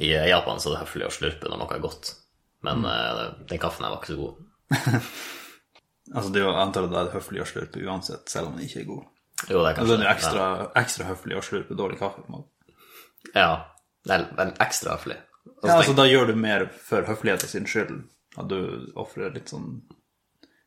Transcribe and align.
I 0.00 0.10
Japan 0.30 0.60
så 0.62 0.70
er 0.70 0.76
det 0.78 0.82
høflig 0.86 1.06
å 1.08 1.12
slurpe 1.12 1.50
når 1.50 1.60
noe 1.60 1.74
er 1.76 1.82
godt, 1.84 2.14
men 2.66 2.84
eh, 2.88 3.22
den 3.50 3.60
kaffen 3.60 3.84
her 3.84 3.92
var 3.94 4.00
ikke 4.02 4.14
så 4.14 4.20
god. 4.22 4.40
Altså, 6.10 6.32
det 6.34 6.40
er 6.40 6.42
jo 6.42 6.50
jeg 6.50 6.58
antar 6.64 6.86
at 6.88 6.90
det 6.90 7.00
er 7.04 7.12
høflig 7.14 7.42
å 7.42 7.46
slurpe 7.46 7.82
uansett, 7.86 8.30
selv 8.32 8.48
om 8.50 8.56
den 8.56 8.64
ikke 8.66 8.80
er 8.80 8.86
god. 8.88 9.02
Jo, 9.46 9.60
det 9.62 9.68
er 9.68 9.68
Altså, 9.68 9.76
kanskje 9.78 9.90
det 9.90 10.00
er 10.00 10.08
jo 10.08 10.14
ekstra, 10.16 10.46
ekstra 10.80 11.06
høflig 11.06 11.36
å 11.38 11.42
slurpe 11.46 11.76
dårlig 11.78 11.98
kaffe. 12.00 12.24
på 12.24 12.32
en 12.32 12.34
måte. 12.40 12.74
Ja, 13.36 13.50
det 14.08 14.16
er 14.16 14.50
ekstra 14.64 14.96
høflig. 14.96 15.18
Altså, 15.20 15.60
så 15.60 15.68
Ja, 15.70 15.76
altså, 15.76 15.94
da 16.00 16.06
gjør 16.10 16.26
du 16.32 16.34
mer 16.42 16.64
for 16.88 17.06
høfligheten 17.06 17.52
sin 17.52 17.68
skyld. 17.70 17.94
At 18.40 18.50
du 18.50 18.58
ofrer 18.98 19.30
litt 19.34 19.52
sånn 19.54 19.70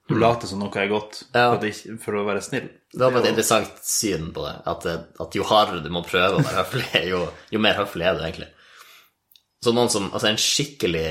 Du 0.08 0.16
later 0.20 0.48
som 0.48 0.60
noe 0.60 0.80
er 0.80 0.90
godt 0.92 1.22
Ja. 1.34 1.46
for, 1.58 1.64
ikke, 1.68 1.98
for 2.04 2.20
å 2.20 2.26
være 2.28 2.42
snill. 2.44 2.66
Det 2.92 3.00
var 3.04 3.12
bare 3.12 3.24
et 3.24 3.30
interessant 3.34 3.78
syn 3.88 4.32
på 4.36 4.48
det. 4.48 4.56
At, 4.68 4.86
eh, 4.86 5.04
at 5.24 5.36
jo 5.36 5.44
hardere 5.48 5.84
du 5.84 5.90
må 5.92 6.02
prøve 6.08 6.40
å 6.40 6.44
være 6.44 6.64
høflig, 6.64 7.04
jo, 7.12 7.22
jo 7.52 7.60
mer 7.60 7.76
høflig 7.84 8.08
er 8.08 8.16
du 8.16 8.24
egentlig. 8.24 8.50
Så 9.64 9.72
noen 9.76 9.90
som 9.94 10.10
Altså 10.12 10.28
en 10.32 10.40
skikkelig 10.42 11.08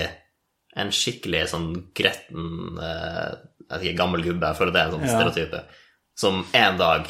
En 0.77 0.91
skikkelig 0.95 1.47
sånn 1.53 1.69
gretten 1.97 2.79
eh, 2.81 3.33
Jeg 3.67 3.73
vet 3.73 3.87
ikke, 3.87 3.99
gammel 4.03 4.25
gubbe, 4.27 4.51
jeg 4.53 4.59
føler 4.61 4.75
det 4.77 4.83
er 4.83 4.91
en 4.91 4.97
sånn 4.99 5.07
Ja. 5.09 5.15
stereotype, 5.17 5.63
som 6.19 6.43
en 6.59 6.79
dag 6.81 7.09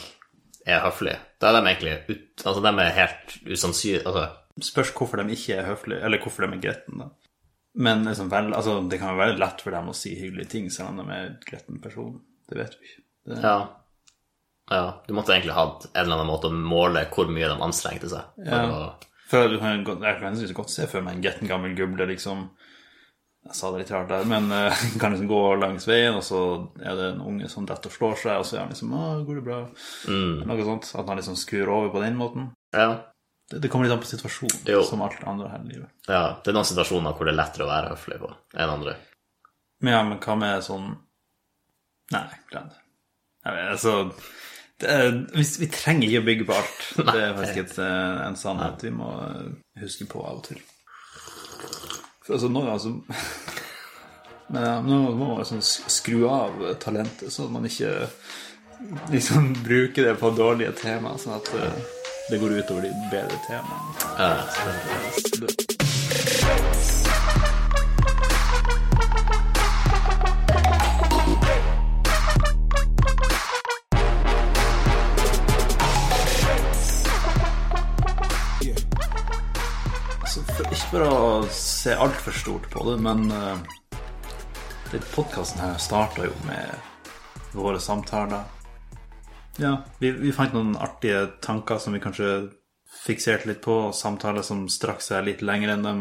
er 0.66 0.84
høflig, 0.84 1.16
da 1.42 1.50
er 1.50 1.56
de 1.58 1.66
egentlig 1.72 1.94
ut, 2.12 2.44
Altså, 2.46 2.60
de 2.62 2.72
er 2.84 2.94
helt 3.00 3.36
usannsynlige 3.50 4.06
Altså, 4.06 4.28
Spørs 4.62 4.90
hvorfor 4.94 5.22
de 5.22 5.32
ikke 5.34 5.56
er 5.58 5.66
høflige, 5.70 6.02
eller 6.04 6.20
hvorfor 6.22 6.44
de 6.46 6.58
er 6.58 6.60
gretten, 6.60 6.98
da. 7.00 7.06
Men 7.74 8.02
liksom, 8.04 8.28
vel, 8.30 8.50
altså, 8.52 8.74
det 8.90 8.98
kan 9.00 9.14
jo 9.14 9.20
være 9.22 9.38
lett 9.40 9.62
for 9.64 9.72
dem 9.72 9.86
å 9.88 9.94
si 9.96 10.10
hyggelige 10.18 10.50
ting, 10.52 10.66
selv 10.70 10.90
om 10.90 10.98
de 11.00 11.06
er 11.08 11.22
en 11.30 11.38
gretten 11.46 11.78
person. 11.80 12.18
Det 12.50 12.58
vet 12.58 12.74
vi 12.76 12.90
ikke. 12.90 13.00
Det, 13.30 13.38
ja. 13.40 13.54
Ja, 14.70 14.82
du 15.06 15.14
måtte 15.16 15.32
egentlig 15.32 15.56
hatt 15.56 15.86
en 15.94 16.02
eller 16.04 16.18
annen 16.18 16.28
måte 16.28 16.50
å 16.50 16.54
måle 16.54 17.06
hvor 17.14 17.32
mye 17.32 17.48
de 17.48 17.56
anstrengte 17.64 18.10
seg. 18.12 18.28
Ja. 18.44 18.60
å, 18.68 18.82
Godt- 19.32 20.02
jeg 20.04 20.20
kan 20.20 20.36
synes 20.36 20.52
godt 20.56 20.70
se 20.70 20.86
for 20.90 21.00
meg 21.04 21.16
en 21.16 21.22
getten 21.24 21.48
gammel 21.48 21.74
guble, 21.78 22.06
liksom 22.06 22.50
Jeg 23.44 23.54
sa 23.58 23.70
det 23.72 23.80
litt 23.82 23.90
rart 23.90 24.08
der, 24.12 24.24
men 24.30 24.44
uh, 24.54 24.70
kan 25.02 25.10
liksom 25.16 25.26
gå 25.30 25.38
langs 25.58 25.86
veien, 25.88 26.14
og 26.14 26.22
så 26.22 26.42
er 26.78 26.94
det 26.94 27.06
en 27.14 27.22
unge 27.26 27.48
som 27.50 27.64
detter 27.66 27.90
og 27.90 27.96
slår 27.96 28.20
seg, 28.20 28.36
og 28.38 28.44
så 28.46 28.56
er 28.56 28.60
han 28.62 28.68
liksom 28.70 28.92
'Å, 28.94 29.24
går 29.26 29.34
det 29.40 29.44
bra?' 29.48 29.62
Noe 30.46 30.64
sånt. 30.68 30.92
At 30.94 31.08
han 31.10 31.18
liksom 31.18 31.34
skrur 31.40 31.68
over 31.68 31.88
på 31.90 32.02
den 32.04 32.16
måten. 32.20 32.52
ja. 32.72 33.00
Det, 33.50 33.58
det 33.60 33.68
kommer 33.68 33.84
litt 33.84 33.92
an 33.92 34.00
på 34.00 34.06
situasjonen, 34.08 34.62
Jo. 34.70 34.82
som 34.86 35.02
alt 35.02 35.18
andre 35.28 35.48
her 35.50 35.58
i 35.66 35.72
livet. 35.74 35.90
ja. 36.08 36.38
Det 36.40 36.48
er 36.52 36.54
noen 36.56 36.64
situasjoner 36.70 37.12
hvor 37.12 37.26
det 37.26 37.32
er 37.34 37.40
lettere 37.42 37.64
å 37.66 37.72
være 37.72 37.90
høflig 37.90 38.18
på 38.22 38.30
enn 38.54 38.70
andre. 38.78 38.94
Men 39.82 39.92
ja, 39.92 40.02
men 40.06 40.18
hva 40.22 40.36
med 40.38 40.62
sånn 40.62 40.86
Nei, 42.12 42.22
glem 42.50 42.68
det. 42.70 42.78
Jeg 43.44 43.52
vet, 43.56 43.68
altså 43.74 44.14
er, 44.88 45.26
vi, 45.34 45.44
vi 45.62 45.68
trenger 45.72 46.08
ikke 46.08 46.22
å 46.22 46.26
bygge 46.28 46.46
på 46.48 46.54
alt. 46.58 46.80
Det 47.12 47.18
er 47.20 47.36
faktisk 47.38 47.60
et, 47.64 47.74
eh, 47.84 48.20
en 48.26 48.38
sannhet 48.38 48.84
vi 48.86 48.92
må 48.94 49.10
eh, 49.26 49.48
huske 49.82 50.06
på 50.10 50.22
av 50.24 50.40
og 50.40 50.44
til. 50.50 50.60
For 52.22 52.36
altså, 52.36 52.48
nå, 52.52 52.62
altså 52.70 52.90
Men 54.52 54.84
nå 54.84 54.96
må 55.16 55.24
man 55.30 55.38
liksom 55.40 55.62
skru 55.64 56.26
av 56.28 56.50
talentet, 56.82 57.32
så 57.32 57.48
man 57.48 57.64
ikke 57.68 57.90
liksom 59.14 59.54
bruker 59.62 60.10
det 60.10 60.16
på 60.20 60.30
dårlige 60.36 60.72
tema, 60.82 61.16
sånn 61.18 61.38
at 61.38 61.46
eh, 61.56 61.76
det 62.30 62.38
går 62.42 62.58
utover 62.60 62.82
de 62.86 62.92
bedre 63.12 63.38
temaene. 63.48 63.90
Ja, 64.18 64.32
se 81.82 81.94
altfor 81.94 82.32
stort 82.32 82.70
på 82.70 82.90
det, 82.90 83.02
men 83.02 83.32
uh, 83.32 83.58
den 84.92 85.02
podkasten 85.14 85.60
her 85.64 85.78
starta 85.82 86.28
jo 86.28 86.34
med 86.46 86.76
våre 87.56 87.80
samtaler. 87.82 88.44
Ja, 89.58 89.72
vi, 89.98 90.12
vi 90.14 90.30
fant 90.32 90.54
noen 90.54 90.76
artige 90.78 91.24
tanker 91.42 91.80
som 91.82 91.96
vi 91.96 92.00
kanskje 92.04 92.28
fikserte 93.02 93.50
litt 93.50 93.64
på, 93.64 93.74
og 93.88 93.96
samtaler 93.98 94.46
som 94.46 94.68
strakk 94.70 95.02
seg 95.02 95.26
litt 95.26 95.42
lenger 95.42 95.72
enn 95.74 95.82
de 95.88 95.94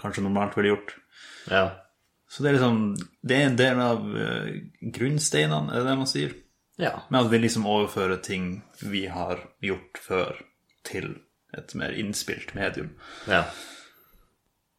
kanskje 0.00 0.24
normalt 0.24 0.56
ville 0.56 0.72
gjort. 0.72 0.96
ja. 1.52 1.68
Så 2.30 2.44
det 2.44 2.52
er 2.52 2.54
liksom 2.54 2.76
Det 3.26 3.34
er 3.34 3.48
en 3.48 3.56
del 3.58 3.80
av 3.82 4.04
uh, 4.06 4.48
grunnsteinene, 4.94 5.72
er 5.74 5.82
det 5.82 5.90
det 5.90 5.96
man 5.98 6.08
sier? 6.08 6.32
ja. 6.80 6.94
Med 7.10 7.26
at 7.26 7.32
vi 7.34 7.42
liksom 7.42 7.66
overfører 7.68 8.22
ting 8.24 8.62
vi 8.80 9.04
har 9.12 9.42
gjort 9.60 10.00
før, 10.00 10.40
til 10.86 11.18
et 11.52 11.74
mer 11.74 11.92
innspilt 11.92 12.54
medium. 12.56 12.94
ja. 13.28 13.44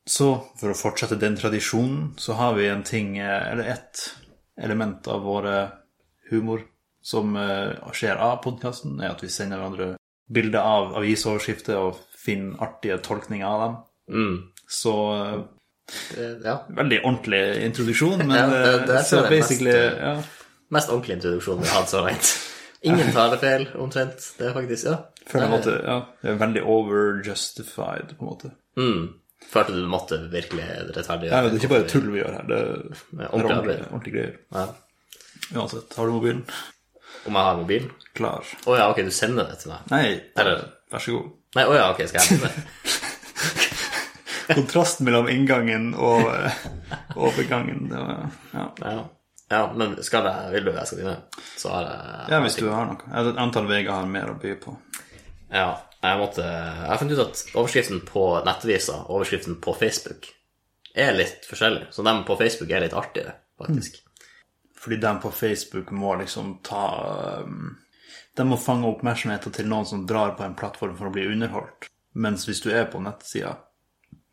Så 0.10 0.28
for 0.60 0.72
å 0.74 0.78
fortsette 0.78 1.20
den 1.20 1.36
tradisjonen, 1.38 2.14
så 2.18 2.34
har 2.34 2.56
vi 2.58 2.68
en 2.68 2.84
ting, 2.84 3.18
eh, 3.18 3.52
eller 3.52 3.64
ett 3.64 4.16
element 4.62 5.08
av 5.08 5.22
våre 5.24 5.72
humor 6.32 6.64
som 7.04 7.36
eh, 7.36 7.74
skjer 7.94 8.18
av 8.18 8.42
podkasten, 8.44 9.00
er 9.02 9.12
at 9.14 9.22
vi 9.24 9.30
sender 9.30 9.58
hverandre 9.62 9.96
bilder 10.32 10.60
av 10.62 10.94
avisoverskrifter 10.98 11.78
og 11.78 11.98
finner 12.18 12.58
artige 12.62 12.98
tolkninger 13.04 13.46
av 13.48 13.62
dem. 13.66 13.76
Mm. 14.12 14.38
Så 14.68 14.96
eh, 15.24 15.42
Eh, 16.18 16.38
ja. 16.46 16.54
veldig 16.72 17.02
ordentlig 17.04 17.40
introduksjon, 17.66 18.22
men 18.28 18.30
Ja, 18.38 18.46
det- 18.48 18.74
eh, 18.82 18.86
det 18.88 19.00
så 19.06 19.18
mest, 19.22 19.30
basically 19.30 19.72
eh, 19.72 19.98
ja. 20.00 20.14
Mest 20.72 20.90
ordentlig 20.90 21.18
introduksjon 21.18 21.60
vi 21.62 21.68
har 21.68 21.82
hatt 21.82 21.90
så 21.90 22.02
langt. 22.06 22.30
Ingen 22.82 23.12
talefeil, 23.12 23.66
omtrent. 23.76 24.30
Det 24.38 24.48
er 24.48 24.54
faktisk 24.56 24.86
Ja. 24.88 25.48
Måtte, 25.52 25.74
ja, 25.84 25.98
det 26.22 26.30
er 26.32 26.38
veldig 26.40 26.64
over-justified, 26.64 28.16
på 28.18 28.24
en 28.24 28.30
måte. 28.30 28.52
Mm. 28.78 29.10
Følte 29.52 29.74
du 29.76 29.88
måtte 29.90 30.18
virkelig 30.32 30.64
rettferdiggjøre 30.96 31.34
Ja, 31.36 31.42
det 31.44 31.52
er 31.52 31.58
ikke 31.60 31.72
bare 31.74 31.88
tull 31.92 32.06
vi 32.14 32.22
gjør 32.22 32.36
her, 32.38 32.46
det 32.48 32.60
er, 32.62 32.78
ordentlig 33.28 33.56
ordentlig, 33.56 33.78
ordentlig 33.90 34.14
greier. 34.16 34.36
Ja. 34.56 34.68
Uansett, 35.60 35.96
har 35.98 36.08
du 36.08 36.14
mobilen? 36.16 36.44
Om 37.28 37.36
jeg 37.38 37.48
har 37.50 37.58
mobilen? 37.60 37.90
Klar. 38.18 38.48
Å 38.66 38.78
ja, 38.80 38.86
ok, 38.94 39.02
du 39.08 39.12
sender 39.14 39.50
det 39.52 39.58
til 39.64 39.74
meg? 39.74 39.90
Nei, 39.92 40.06
Eller- 40.40 40.64
vær 40.92 41.04
så 41.04 41.18
god. 41.18 41.32
Nei, 41.58 41.66
å 41.68 41.76
ja, 41.76 41.90
ok, 41.92 42.04
skal 42.08 42.22
jeg 42.22 42.38
hente 42.38 42.48
det? 42.48 42.96
Kontrasten 44.52 45.06
mellom 45.08 45.30
inngangen 45.32 45.92
og 45.96 46.26
eh, 46.32 46.64
overgangen, 47.16 47.86
det 47.92 48.00
var, 48.00 48.24
ja. 48.56 48.66
Ja. 48.84 48.96
ja, 49.54 49.62
men 49.78 49.94
skal 50.04 50.28
jeg, 50.28 50.50
vil 50.56 50.66
du 50.68 50.72
jeg 50.74 50.88
skal 50.90 51.00
begynne? 51.02 51.44
Så 51.60 51.72
har 51.76 51.88
jeg 51.88 52.34
Ja, 52.34 52.40
hvis 52.44 52.58
du 52.60 52.66
har 52.72 52.90
noe. 52.90 53.12
Jeg 53.12 53.36
antar 53.40 53.68
Vega 53.70 54.00
har 54.02 54.10
mer 54.12 54.34
å 54.34 54.40
by 54.42 54.56
på. 54.64 54.76
Ja, 55.52 55.70
jeg 56.02 56.18
måtte 56.18 56.46
Jeg 56.46 56.90
har 56.90 57.00
funnet 57.02 57.20
ut 57.20 57.24
at 57.24 57.42
overskriften 57.54 58.00
på 58.08 58.24
nettavisa 58.46 59.04
og 59.04 59.20
overskriften 59.20 59.60
på 59.62 59.74
Facebook 59.78 60.32
er 60.98 61.14
litt 61.16 61.46
forskjellig. 61.48 61.92
Så 61.94 62.04
dem 62.04 62.24
på 62.28 62.36
Facebook 62.40 62.72
er 62.74 62.84
litt 62.84 62.96
artigere, 62.98 63.36
faktisk. 63.62 64.02
Fordi 64.82 64.98
dem 64.98 65.20
på 65.22 65.32
Facebook 65.32 65.92
må 65.92 66.16
liksom 66.20 66.58
ta 66.66 66.86
um, 67.46 67.78
De 68.38 68.46
må 68.48 68.58
fange 68.58 68.90
oppmerksomheten 68.90 69.54
til 69.54 69.70
noen 69.70 69.86
som 69.86 70.08
drar 70.10 70.34
på 70.40 70.44
en 70.44 70.56
plattform 70.58 70.98
for 70.98 71.10
å 71.10 71.14
bli 71.14 71.28
underholdt. 71.30 71.92
Mens 72.14 72.48
hvis 72.48 72.64
du 72.64 72.72
er 72.74 72.90
på 72.92 73.00
nettsida, 73.04 73.54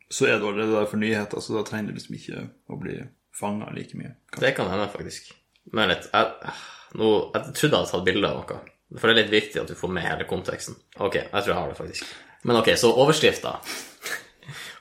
så 0.09 0.25
er 0.25 0.39
du 0.39 0.49
allerede 0.49 0.73
der 0.73 0.89
for 0.89 0.99
nyheter, 0.99 1.39
så 1.39 1.53
da 1.53 1.63
trenger 1.67 1.91
du 1.91 1.99
liksom 1.99 2.17
ikke 2.17 2.47
å 2.71 2.79
bli 2.81 2.97
fanga 3.35 3.69
like 3.75 3.99
mye. 3.99 4.15
Det 4.39 4.55
kan 4.57 4.71
hende, 4.71 4.89
faktisk. 4.91 5.29
Men 5.75 5.91
litt 5.91 6.09
jeg, 6.09 6.55
nå, 6.97 7.09
jeg 7.35 7.53
trodde 7.53 7.69
jeg 7.69 7.77
hadde 7.77 7.91
tatt 7.93 8.07
bilde 8.07 8.31
av 8.31 8.41
noe. 8.41 8.59
For 8.97 9.05
det 9.05 9.13
er 9.13 9.19
litt 9.23 9.33
viktig 9.33 9.61
at 9.61 9.69
du 9.69 9.77
får 9.77 9.91
med 9.93 10.05
hele 10.05 10.25
konteksten. 10.29 10.77
Ok, 10.97 11.19
jeg 11.19 11.29
tror 11.31 11.51
jeg 11.51 11.59
har 11.59 11.69
det, 11.69 11.77
faktisk. 11.77 12.13
Men 12.47 12.57
ok, 12.57 12.71
så 12.79 12.89
overskrifta. 12.95 13.59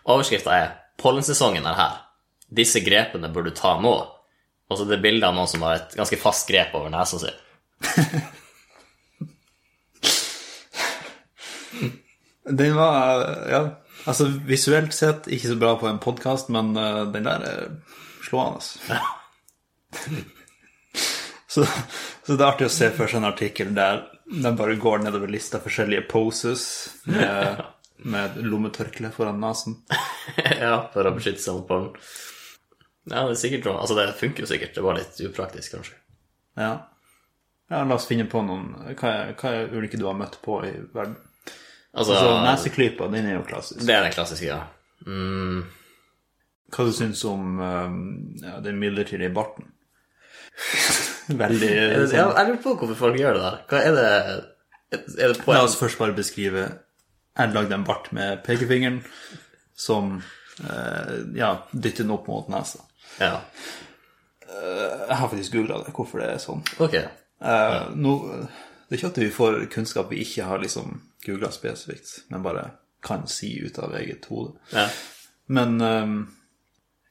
Overskrifta 0.08 0.54
er 0.56 0.68
'Pollensesongen 0.98 1.66
er 1.66 1.76
her'. 1.76 1.98
Disse 2.48 2.80
grepene 2.80 3.28
bør 3.28 3.42
du 3.44 3.50
ta 3.50 3.80
nå. 3.80 3.94
Og 4.68 4.78
så 4.78 4.84
er 4.84 4.88
det 4.94 5.02
bilde 5.02 5.26
av 5.26 5.34
noen 5.36 5.48
som 5.48 5.62
har 5.62 5.74
et 5.74 5.94
ganske 5.96 6.16
fast 6.20 6.48
grep 6.48 6.74
over 6.74 6.90
nesa 6.92 7.18
si. 7.20 7.32
Den 12.48 12.74
var 12.76 13.24
Ja, 13.50 13.60
altså 14.06 14.26
visuelt 14.48 14.94
sett 14.94 15.28
ikke 15.28 15.48
så 15.52 15.58
bra 15.60 15.76
på 15.76 15.88
en 15.88 15.98
podkast, 15.98 16.48
men 16.48 16.76
eh, 16.76 17.04
den 17.12 17.24
der 17.28 17.44
er 17.44 17.68
slående. 18.24 19.00
så, 21.48 21.64
så 21.64 22.34
det 22.36 22.42
er 22.42 22.48
artig 22.50 22.68
å 22.68 22.72
se 22.72 22.90
for 22.94 23.08
seg 23.10 23.22
en 23.22 23.30
artikkel 23.30 23.74
der 23.76 24.04
de 24.28 24.50
bare 24.58 24.76
går 24.76 25.00
nedover 25.06 25.30
lista 25.32 25.60
forskjellige 25.64 26.04
poses 26.10 26.62
med, 27.08 27.62
med 28.14 28.36
lommetørkle 28.44 29.08
foran 29.14 29.40
nesen. 29.40 29.78
ja, 30.60 30.74
for 30.92 31.08
å 31.08 31.14
beskytte 31.16 31.40
seg 31.46 31.56
mot 31.62 31.68
barn. 31.70 31.88
Ja, 33.08 33.22
det 33.24 33.38
er 33.38 33.40
sikkert 33.40 33.64
noe. 33.70 33.78
Altså, 33.80 33.96
det 33.96 34.10
funker 34.20 34.44
jo 34.44 34.50
sikkert. 34.50 34.74
Det 34.76 34.84
var 34.84 34.98
litt 34.98 35.20
upraktisk, 35.24 35.78
kanskje. 35.78 35.96
Ja. 36.60 36.74
ja, 37.72 37.80
la 37.86 37.96
oss 37.96 38.08
finne 38.10 38.26
på 38.28 38.40
noen 38.42 38.72
Hva 38.98 39.10
er, 39.14 39.32
hva 39.38 39.52
er 39.54 39.72
ulike 39.78 39.96
du 40.00 40.04
har 40.08 40.16
møtt 40.18 40.40
på 40.42 40.58
i 40.66 40.74
verden? 40.92 41.14
Altså, 41.94 42.12
Altså, 42.18 42.32
Neseklypa, 42.44 43.06
den 43.14 43.30
er 43.30 43.38
jo 43.38 43.44
klassisk. 43.48 43.80
det 43.86 43.94
er 43.94 44.04
den 44.04 44.12
klassiske, 44.12 44.50
ja. 44.50 44.58
Mm, 45.06 45.62
Hva 46.74 46.84
du 46.84 46.92
syns 46.92 47.22
om 47.30 47.56
um, 47.62 48.00
ja, 48.42 48.58
den 48.64 48.76
midlertidige 48.82 49.32
barten? 49.32 49.70
Veldig 51.42 51.70
Ja, 51.70 52.04
sånn, 52.08 52.34
jeg 52.36 52.48
lurer 52.48 52.60
på 52.64 52.74
hvorfor 52.80 52.98
folk 52.98 53.18
gjør 53.20 53.36
det 53.38 53.42
der. 53.44 53.58
Hva 53.70 53.82
er 53.84 53.96
det 53.98 54.12
Er 55.22 55.32
det 55.34 55.46
La 55.46 55.64
oss 55.66 55.76
først 55.78 56.00
bare 56.00 56.16
beskrive 56.16 56.64
Jeg 57.36 57.52
lagde 57.54 57.76
en 57.76 57.84
bart 57.86 58.08
med 58.16 58.40
pekefingeren 58.46 59.02
som 59.78 60.16
eh, 60.64 61.12
ja, 61.38 61.52
dytter 61.70 62.02
den 62.02 62.10
opp 62.16 62.26
mot 62.26 62.48
nesa. 62.50 62.80
Ja. 63.20 63.36
Jeg 64.48 65.18
har 65.20 65.28
faktisk 65.30 65.54
googla 65.54 65.76
det, 65.84 65.92
hvorfor 65.94 66.18
det 66.18 66.32
er 66.32 66.40
sånn. 66.42 66.64
Ok. 66.82 66.96
Eh, 66.98 67.84
nå, 67.94 68.14
det 68.88 68.96
er 68.96 68.98
ikke 68.98 69.12
at 69.12 69.20
vi 69.22 69.28
får 69.36 69.60
kunnskap 69.70 70.10
vi 70.10 70.24
ikke 70.24 70.48
har 70.48 70.58
liksom 70.64 70.96
googla 71.22 71.52
spesifikt, 71.54 72.24
men 72.32 72.42
bare 72.42 72.64
kan 73.06 73.28
si 73.30 73.52
ut 73.62 73.78
av 73.78 73.94
eget 74.00 74.26
hode. 74.32 74.56
Ja. 74.74 74.88
Men 75.54 75.78
ehm, 75.84 76.16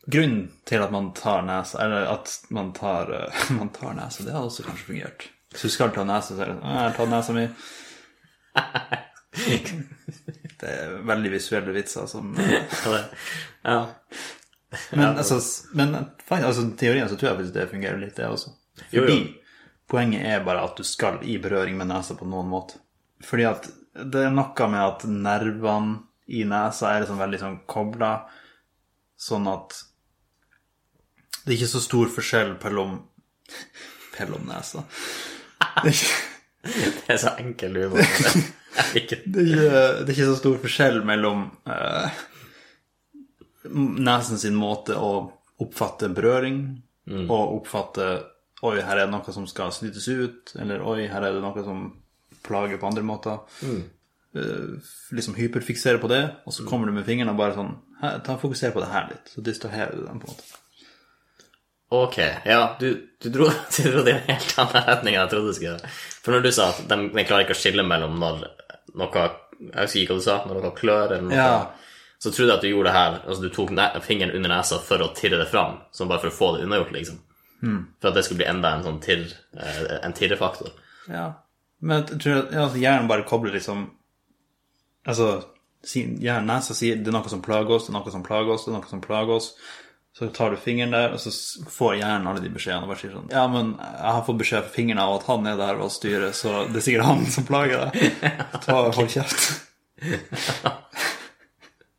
grunnen 0.07 0.47
til 0.67 0.83
at 0.83 0.93
man 0.93 1.11
tar 1.17 1.43
nesa, 1.47 1.81
eller 1.83 2.07
at 2.13 2.31
man 2.49 2.71
tar, 2.73 3.11
eh, 3.13 3.41
man 3.59 3.69
tar 3.75 3.93
nesa, 3.97 4.23
det 4.23 4.35
har 4.35 4.47
også 4.47 4.63
kanskje 4.67 4.91
fungert. 4.91 5.27
Hvis 5.51 5.67
du 5.67 5.73
skal 5.73 5.91
ta 5.95 6.03
nesa, 6.07 6.35
så 6.35 6.43
er 6.43 6.51
det 6.51 6.57
sånn 6.57 6.73
Jeg 6.73 6.83
har 6.83 6.97
tatt 6.97 7.13
nesa 7.13 7.35
mi. 7.35 7.47
Det 10.57 10.69
er 10.73 10.93
veldig 11.05 11.29
visuelle 11.29 11.73
vitser 11.75 12.07
som 12.09 12.31
Ja. 13.67 13.75
Men, 14.91 15.03
altså, 15.05 15.37
men 15.77 15.93
altså, 15.95 16.63
teorien 16.79 17.09
så 17.09 17.15
tror 17.15 17.29
jeg 17.29 17.37
faktisk 17.37 17.53
det 17.55 17.67
fungerer 17.71 17.99
litt, 18.01 18.15
det 18.17 18.25
også. 18.27 18.55
Jo, 18.91 19.03
jo. 19.05 19.17
poenget 19.89 20.25
er 20.25 20.43
bare 20.45 20.65
at 20.65 20.79
du 20.79 20.83
skal 20.87 21.21
i 21.23 21.37
berøring 21.41 21.77
med 21.77 21.91
nesa 21.91 22.17
på 22.17 22.27
noen 22.27 22.49
måte. 22.51 22.81
Fordi 23.23 23.45
at 23.47 23.69
det 23.93 24.25
er 24.27 24.33
noe 24.33 24.69
med 24.73 24.81
at 24.81 25.05
nervene 25.09 26.01
i 26.27 26.43
nesa 26.47 26.91
er 26.91 27.05
liksom 27.05 27.21
veldig 27.21 27.39
sånn 27.41 27.61
kobla, 27.69 28.11
sånn 29.17 29.47
at 29.49 29.77
det 31.47 31.53
er 31.53 31.57
ikke 31.61 31.71
så 31.71 31.83
stor 31.83 32.11
forskjell 32.11 32.57
mellom 32.59 32.99
Mellom 34.17 34.47
nesa. 34.49 34.83
Det 35.77 35.87
er 35.87 35.93
ikke 35.93 36.95
Det 37.07 37.13
er 37.13 37.19
så 37.21 37.33
enkel 37.39 37.77
humor. 37.79 38.01
Det. 38.01 38.41
det 38.93 39.01
ikke, 39.01 39.17
det 39.33 39.45
er 39.47 40.09
ikke 40.11 40.27
så 40.27 40.39
stor 40.41 40.57
forskjell 40.61 40.99
mellom 41.07 41.45
uh, 41.69 42.17
nesen 43.71 44.41
sin 44.41 44.57
måte 44.57 44.97
å 44.99 45.11
oppfatte 45.63 46.09
berøring 46.13 46.59
og 47.07 47.61
oppfatte 47.61 48.09
Oi, 48.65 48.79
her 48.81 48.97
er 48.97 49.05
det 49.05 49.13
noe 49.13 49.33
som 49.33 49.43
skal 49.45 49.69
snytes 49.69 50.07
ut, 50.09 50.51
eller 50.57 50.81
oi, 50.81 51.03
her 51.11 51.21
er 51.21 51.35
det 51.35 51.43
noe 51.43 51.61
som 51.61 51.83
plager 52.41 52.79
på 52.81 52.87
andre 52.89 53.03
måter. 53.05 53.43
Eh, 54.33 54.87
liksom 55.13 55.35
hyperfiksere 55.37 56.01
på 56.01 56.09
det, 56.09 56.23
og 56.49 56.55
så 56.55 56.65
kommer 56.65 56.89
du 56.89 56.95
med 56.95 57.05
fingrene 57.05 57.35
og 57.35 57.37
bare 57.37 57.53
sånn 57.53 57.69
«Ta 58.01 58.15
ta 58.25 58.39
Fokuser 58.41 58.73
på 58.73 58.81
det 58.81 58.89
her 58.89 59.11
litt, 59.11 59.29
så 59.29 59.43
distraherer 59.45 59.93
du 59.93 60.07
dem 60.07 60.23
på 60.23 60.31
en 60.31 60.33
måte. 60.33 60.57
Ok, 61.89 62.17
ja, 62.45 62.75
du, 62.79 62.87
du, 63.23 63.29
dro, 63.31 63.47
du 63.77 63.83
dro 63.91 64.01
det 64.03 64.11
i 64.11 64.15
en 64.17 64.25
helt 64.33 64.53
annen 64.59 64.87
retning 64.89 65.15
enn 65.15 65.21
jeg 65.21 65.31
trodde 65.31 65.53
du 65.53 65.57
skulle. 65.57 65.91
For 66.23 66.35
når 66.35 66.43
du 66.43 66.51
sa 66.51 66.69
at 66.73 66.81
de, 66.89 66.97
de 67.15 67.23
klarer 67.27 67.45
ikke 67.45 67.55
å 67.55 67.59
skille 67.61 67.85
mellom 67.87 68.17
når 68.19 68.41
noe 68.97 69.21
Jeg 69.57 69.85
husker 69.85 70.01
ikke 70.01 70.13
hva 70.17 70.19
du 70.19 70.25
sa, 70.25 70.35
når 70.49 70.59
noe 70.65 70.73
klør 70.75 71.13
eller 71.15 71.23
noe, 71.29 71.37
Ja. 71.37 71.53
så 72.19 72.29
trodde 72.33 72.51
jeg 72.51 72.57
at 72.57 72.65
du 72.65 72.69
gjorde 72.69 72.89
det 72.91 72.97
her 72.97 73.15
Altså 73.23 73.41
du 73.45 73.49
tok 73.55 73.71
fingeren 74.05 74.35
under 74.35 74.51
nesa 74.51 74.79
for 74.83 75.01
å 75.05 75.07
tirre 75.15 75.39
det 75.39 75.47
fram, 75.49 75.79
sånn 75.95 76.09
bare 76.11 76.25
for 76.25 76.33
å 76.33 76.37
få 76.37 76.49
det 76.57 76.65
unnagjort, 76.67 76.91
liksom. 76.97 77.21
For 78.01 78.09
at 78.11 78.17
det 78.19 78.23
skulle 78.27 78.43
bli 78.43 78.49
enda 78.51 78.75
en 78.75 78.83
sånn 78.85 78.99
tirr, 79.01 79.23
eh, 79.57 79.95
en 80.05 80.13
tirrefaktor. 80.13 80.75
Ja. 81.09 81.31
Men 81.81 82.03
jeg 82.03 82.19
tror 82.21 82.37
at 82.43 82.53
altså, 82.53 82.77
hjernen 82.83 83.07
bare 83.09 83.25
kobler 83.25 83.53
liksom 83.55 83.87
Altså, 85.07 85.27
hjernen 85.87 86.49
nesa 86.51 86.75
sier 86.75 86.97
det 86.99 87.07
er 87.07 87.15
noe 87.15 87.29
som 87.31 87.41
plager 87.45 87.77
oss, 87.77 87.85
det 87.87 87.93
er 87.93 87.97
noe 87.97 88.11
som 88.11 88.23
plager 88.25 88.51
oss, 88.57 88.65
det 88.67 88.73
er 88.73 88.75
noe 88.77 88.89
som 88.91 89.01
plager 89.03 89.37
oss. 89.37 89.53
Så 90.17 90.27
tar 90.33 90.49
du 90.49 90.57
fingeren 90.57 90.95
der, 90.95 91.11
og 91.13 91.19
så 91.21 91.29
får 91.69 91.99
hjernen 91.99 92.25
alle 92.25 92.41
de 92.41 92.49
beskjedene 92.49 92.87
og 92.87 92.89
bare 92.89 93.01
sier 93.03 93.11
sånn 93.13 93.27
Ja, 93.29 93.43
men 93.53 93.75
jeg 93.77 94.13
har 94.15 94.23
fått 94.25 94.39
beskjed 94.39 94.63
fra 94.65 94.73
fingeren 94.73 95.01
av 95.03 95.11
at 95.19 95.27
han 95.27 95.45
er 95.45 95.59
der 95.59 95.81
og 95.85 95.91
styrer, 95.93 96.31
så 96.33 96.63
det 96.71 96.81
er 96.81 96.85
sikkert 96.87 97.05
han 97.05 97.21
som 97.35 97.45
plager 97.45 97.83
deg. 97.85 98.23
Ta, 98.65 98.79
hold 98.97 99.11
kjeft. 99.13 99.45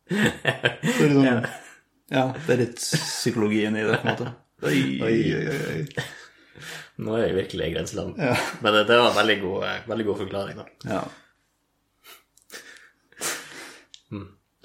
Så 0.08 0.98
det 0.98 1.06
er 1.06 1.14
sånn, 1.14 1.46
ja, 2.08 2.24
det 2.46 2.54
er 2.56 2.60
litt 2.64 2.80
psykologien 2.80 3.78
i 3.78 3.86
det, 3.86 4.00
på 4.00 4.08
en 4.08 4.14
måte. 4.16 4.34
Oi, 4.66 4.80
oi, 5.04 5.16
oi, 5.38 5.58
oi. 5.76 6.04
Nå 7.04 7.14
er 7.14 7.28
vi 7.28 7.38
virkelig 7.44 7.68
i 7.68 7.74
grenseland. 7.76 8.18
Men 8.18 8.74
det, 8.74 8.86
det 8.88 8.96
var 8.98 9.12
en 9.12 9.18
veldig 9.20 9.36
god, 9.44 9.66
eh, 9.68 9.82
veldig 9.92 10.06
god 10.08 10.22
forklaring, 10.24 10.58
da. 10.58 10.66
Ja. 10.90 11.02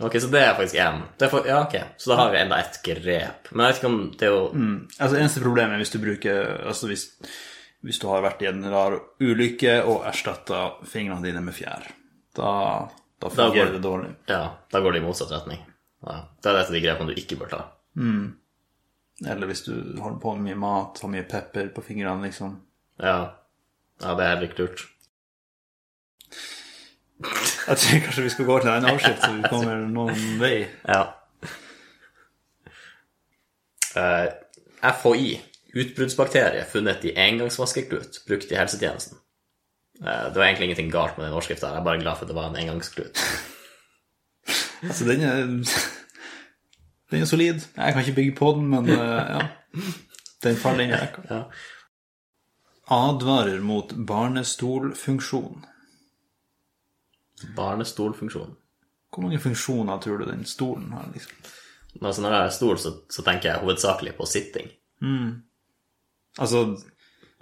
Ok, 0.01 0.15
så 0.19 0.27
det 0.33 0.41
er 0.41 0.55
faktisk 0.57 0.75
én. 0.81 1.01
Ja, 1.45 1.59
ok. 1.67 1.75
Så 2.01 2.09
da 2.09 2.15
har 2.17 2.31
vi 2.33 2.37
enda 2.41 2.57
ett 2.59 2.79
grep. 2.83 3.51
Men 3.51 3.65
jeg 3.65 3.73
vet 3.73 3.81
ikke 3.83 3.91
om 3.91 3.99
det 4.17 4.25
er 4.27 4.31
jo 4.33 4.47
Altså 4.99 5.17
Eneste 5.19 5.41
problemet 5.43 5.73
er 5.77 5.77
hvis 5.83 5.91
du 5.93 5.99
bruker 6.01 6.65
Altså 6.65 6.87
hvis, 6.89 7.03
hvis 7.85 7.99
du 8.01 8.07
har 8.09 8.23
vært 8.25 8.41
i 8.41 8.47
en 8.49 8.63
rar 8.73 8.95
ulykke 9.21 9.83
og 9.85 10.03
erstatta 10.09 10.63
fingrene 10.89 11.21
dine 11.23 11.41
med 11.45 11.53
fjær. 11.53 11.85
Da, 12.35 12.89
da 13.21 13.27
går- 13.29 13.35
fungerer 13.53 13.71
det 13.77 13.83
dårlig. 13.83 14.15
Ja, 14.27 14.41
da 14.71 14.79
går 14.81 14.91
det 14.93 15.01
i 15.03 15.05
motsatt 15.05 15.31
retning. 15.31 15.59
Ja. 16.07 16.23
Det 16.41 16.49
er 16.51 16.57
et 16.63 16.67
av 16.67 16.73
de 16.73 16.81
grepene 16.81 17.13
du 17.13 17.21
ikke 17.21 17.37
bør 17.39 17.49
ta. 17.53 17.61
Eller 19.29 19.47
hvis 19.47 19.63
du 19.67 19.73
holder 20.01 20.19
på 20.19 20.33
med 20.35 20.49
mye 20.49 20.59
mat, 20.59 20.99
har 21.03 21.09
mye 21.13 21.23
pepper 21.29 21.69
på 21.75 21.83
fingrene, 21.85 22.25
liksom. 22.25 22.57
Ja, 22.99 23.19
ja 24.01 24.15
det 24.17 24.25
er 24.25 24.33
heller 24.33 24.49
ikke 24.49 24.63
lurt. 24.65 24.81
Jeg 27.67 27.77
tror 27.79 27.99
kanskje 28.05 28.23
vi 28.23 28.31
skal 28.33 28.45
gå 28.45 28.59
til 28.59 28.69
en 28.73 28.85
avskrift, 28.91 29.23
så 29.23 29.31
vi 29.31 29.49
kommer 29.51 29.83
noen 29.87 30.23
vei. 30.41 30.55
Ja. 30.87 31.03
Uh, 33.93 34.27
FHI, 34.99 35.37
utbruddsbakterie 35.79 36.65
funnet 36.69 37.05
i 37.07 37.13
engangsvaskeklut 37.27 38.23
brukt 38.27 38.51
i 38.51 38.57
helsetjenesten. 38.59 39.19
Uh, 40.01 40.27
det 40.33 40.35
var 40.35 40.47
egentlig 40.47 40.71
ingenting 40.71 40.91
galt 40.91 41.17
med 41.17 41.27
den 41.27 41.35
overskrifta, 41.37 41.71
jeg 41.71 41.83
er 41.83 41.87
bare 41.87 42.01
glad 42.01 42.17
for 42.17 42.25
at 42.25 42.33
det 42.33 42.39
var 42.39 42.49
en 42.49 42.59
engangsklut. 42.59 43.25
Altså, 44.83 45.05
den 45.07 45.21
er 45.21 45.43
Den 47.11 47.21
er 47.21 47.25
solid. 47.25 47.61
Jeg 47.77 47.93
kan 47.93 48.01
ikke 48.01 48.15
bygge 48.15 48.35
på 48.35 48.51
den, 48.57 48.67
men 48.67 48.89
uh, 48.89 48.97
ja. 48.97 49.41
Den 50.43 50.57
inn 50.81 50.89
i 50.89 50.97
rekka. 50.97 51.21
Ja. 51.29 51.43
Advarer 52.91 53.61
mot 53.61 53.93
barnestolfunksjon. 54.07 55.65
Barnestolfunksjon. 57.55 58.55
Hvor 59.13 59.25
mange 59.25 59.39
funksjoner 59.39 59.99
tror 60.01 60.21
du 60.21 60.25
den 60.29 60.45
stolen 60.49 60.91
har? 60.95 61.09
liksom? 61.13 61.51
Altså, 62.01 62.23
når 62.23 62.33
jeg 62.33 62.45
er 62.45 62.55
stol, 62.55 62.77
så, 62.81 62.91
så 63.11 63.21
tenker 63.25 63.51
jeg 63.51 63.61
hovedsakelig 63.61 64.15
på 64.17 64.25
sitting. 64.25 64.71
Altså, 66.39 66.65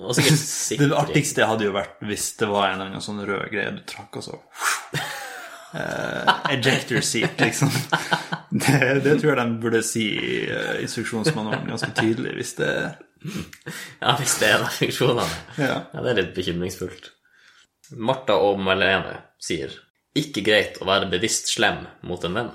det 0.81 0.91
artigste 0.97 1.47
hadde 1.47 1.67
jo 1.67 1.75
vært 1.75 2.01
hvis 2.09 2.33
det 2.39 2.49
var 2.49 2.71
en 2.71 2.79
eller 2.79 2.91
annen 2.91 3.05
sånn 3.05 3.21
rød 3.23 3.47
greie 3.53 3.71
du 3.75 3.83
trakk, 3.87 4.17
og 4.19 4.25
så 4.25 4.39
uh, 5.77 6.31
Ejector 6.55 7.03
seat, 7.05 7.39
liksom. 7.39 7.71
Det, 8.51 8.99
det 9.05 9.13
tror 9.21 9.29
jeg 9.29 9.37
de 9.39 9.59
burde 9.63 9.79
si 9.87 10.01
i 10.11 10.31
uh, 10.51 10.81
instruksjonsmanualen 10.83 11.69
ganske 11.71 11.87
tydelig, 11.95 12.33
hvis 12.35 12.57
det 12.57 12.71
Ja, 14.01 14.17
hvis 14.19 14.33
det 14.41 14.49
er 14.49 14.57
en 14.57 14.65
av 14.65 14.75
funksjonene. 14.75 15.37
Ja. 15.55 15.77
Ja, 15.93 16.01
det 16.03 16.11
er 16.11 16.17
litt 16.17 16.33
bekymringsfullt. 16.35 17.13
Martha 17.95 18.35
og 18.43 18.59
Malene 18.59 19.15
sier 19.39 19.71
ikke 20.17 20.43
greit 20.43 20.79
å 20.81 20.87
være 20.89 21.09
bevisst 21.11 21.47
slem 21.53 21.85
mot 22.07 22.23
en 22.27 22.33
venn. 22.35 22.49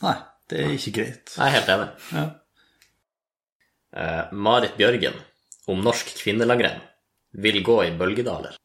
Nei, 0.00 0.16
det 0.48 0.60
er 0.64 0.74
ikke 0.76 0.92
greit. 0.96 1.32
Jeg 1.36 1.46
er 1.46 1.56
helt 1.56 1.72
enig. 1.74 1.88
Ja. 2.14 2.26
Eh, 3.92 4.30
Marit 4.32 4.76
Bjørgen 4.78 5.16
om 5.68 5.82
norsk 5.84 6.14
kvinnelangrenn 6.20 6.80
vil 7.32 7.62
gå 7.66 7.80
i 7.88 7.96
bølgedaler. 7.98 8.56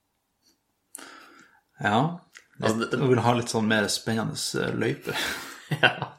ja. 1.82 2.20
Altså, 2.62 2.86
det- 2.90 3.00
vil 3.10 3.20
ha 3.20 3.34
litt 3.34 3.50
sånn 3.52 3.68
mer 3.68 3.88
spennende 3.92 4.38
eh, 4.64 4.72
løype. 4.80 5.12
ja. 5.82 6.12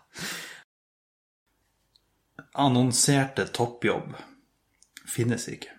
Annonserte 2.54 3.46
toppjobb 3.52 4.14
finnes 5.08 5.48
ikke. 5.48 5.70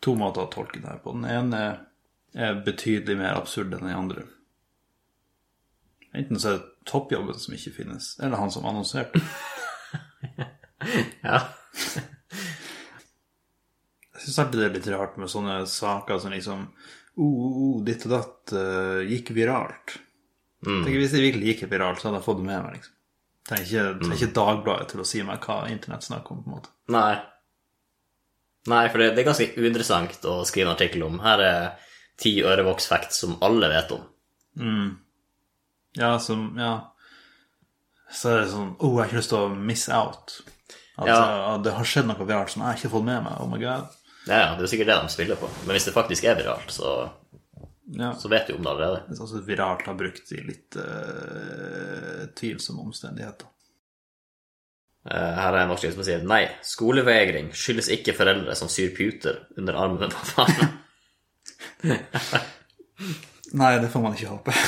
To 0.00 0.14
måter 0.14 0.44
å 0.44 0.50
tolke 0.52 0.80
det 0.80 0.88
her 0.90 0.98
på. 0.98 1.12
Den 1.16 1.24
ene 1.24 1.85
er 2.36 2.58
betydelig 2.66 3.16
mer 3.18 3.38
absurd 3.38 3.74
enn 3.74 3.86
den 3.86 3.96
andre. 3.96 4.26
Enten 6.16 6.40
så 6.40 6.50
er 6.50 6.58
det 6.58 6.88
toppjobben 6.88 7.38
som 7.40 7.54
ikke 7.56 7.74
finnes, 7.80 8.14
eller 8.22 8.40
han 8.40 8.52
som 8.52 8.66
annonserte. 8.68 9.20
ja. 11.26 11.40
Jeg 14.16 14.24
syns 14.24 14.38
alltid 14.42 14.60
det 14.60 14.68
er 14.68 14.76
litt 14.78 14.90
rart 14.94 15.16
med 15.20 15.32
sånne 15.32 15.58
saker 15.70 16.20
som 16.22 16.32
liksom 16.32 16.66
uh, 16.66 17.20
oh, 17.20 17.46
oh, 17.46 17.78
ditt 17.84 18.06
og 18.08 18.14
datt 18.16 18.56
uh, 18.56 19.00
gikk 19.04 19.34
viralt. 19.36 19.98
Tenk, 20.66 20.88
hvis 20.88 21.12
det 21.14 21.22
virkelig 21.22 21.52
gikk 21.52 21.66
viralt, 21.70 22.00
så 22.00 22.08
hadde 22.08 22.22
jeg 22.22 22.26
fått 22.26 22.40
det 22.40 22.48
med 22.48 22.62
meg. 22.64 22.78
liksom. 22.78 22.94
Det 23.46 23.54
er 23.54 23.62
ikke, 23.62 23.82
det 24.00 24.08
er 24.08 24.16
ikke 24.16 24.34
Dagbladet 24.34 24.88
til 24.90 25.00
å 25.02 25.06
si 25.06 25.20
meg 25.22 25.44
hva 25.46 25.58
internett 25.70 26.06
snakker 26.06 26.34
om. 26.34 26.40
på 26.42 26.50
en 26.50 26.56
måte. 26.56 26.72
Nei. 26.90 27.12
Nei, 28.66 28.86
for 28.90 28.98
det, 28.98 29.12
det 29.14 29.22
er 29.22 29.28
ganske 29.28 29.52
uinteressant 29.54 30.24
å 30.26 30.40
skrive 30.48 30.66
en 30.66 30.74
artikkel 30.74 31.04
om. 31.06 31.20
Her 31.22 31.42
er 31.44 31.68
ti 32.18 32.38
ørevoksfacts 32.42 33.20
som 33.24 33.36
alle 33.44 33.68
vet 33.72 33.92
om. 33.92 34.04
Ja, 35.96 36.18
som 36.18 36.54
Ja. 36.58 36.92
Så 38.12 38.30
er 38.30 38.40
det 38.44 38.50
sånn 38.52 38.76
Oh, 38.78 38.92
jeg 38.96 38.98
har 38.98 39.06
ikke 39.10 39.18
lyst 39.20 39.32
til 39.32 39.38
å 39.38 39.54
miss 39.56 39.88
out. 39.88 40.40
At 40.98 41.06
Ja. 41.08 41.58
det 41.58 41.72
har 41.74 41.84
skjedd 41.84 42.06
noe 42.06 42.16
viralt 42.26 42.50
som 42.50 42.62
jeg 42.62 42.68
har 42.70 42.76
ikke 42.78 42.90
fått 42.94 43.04
med 43.04 43.24
meg. 43.24 43.40
Oh 43.40 43.48
my 43.48 43.58
god. 43.58 43.88
Ja, 44.26 44.54
det 44.56 44.62
er 44.64 44.66
sikkert 44.72 44.86
det 44.86 45.02
de 45.02 45.08
spiller 45.12 45.36
på. 45.36 45.48
Men 45.66 45.76
hvis 45.76 45.84
det 45.84 45.94
faktisk 45.94 46.24
er 46.24 46.34
viralt, 46.36 46.70
så, 46.70 47.10
Ja. 47.92 48.12
så 48.14 48.28
vet 48.28 48.46
du 48.48 48.54
om 48.54 48.62
det 48.62 48.70
allerede. 48.70 49.02
Det 49.08 49.20
er 49.20 49.46
viralt 49.46 49.82
har 49.86 49.94
brukt 49.94 50.32
i 50.32 50.40
litt 50.42 50.76
uh, 50.76 52.26
tvilsomme 52.34 52.80
omstendigheter. 52.82 53.46
Eh, 55.10 55.34
Her 55.38 55.54
er 55.54 55.58
en 55.62 55.68
norsk 55.68 55.92
som 55.92 56.02
sier 56.02 56.24
nei, 56.26 56.48
skolevegring 56.66 57.52
skyldes 57.54 57.88
ikke 57.94 58.16
foreldre 58.16 58.56
som 58.56 58.68
syr 58.68 58.90
puter 58.96 59.46
under 59.56 59.74
armene 59.74 60.08
på 60.10 60.36
barna. 60.36 60.72
Nei, 63.60 63.72
det 63.82 63.90
får 63.92 64.02
man 64.02 64.14
ikke 64.16 64.32
håpe. 64.32 64.52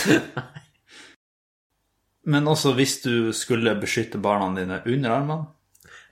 Men 2.29 2.49
også 2.51 2.75
hvis 2.77 2.99
du 3.05 3.15
skulle 3.37 3.73
beskytte 3.81 4.19
barna 4.21 4.51
dine 4.59 4.77
under 4.85 5.11
armene 5.15 5.47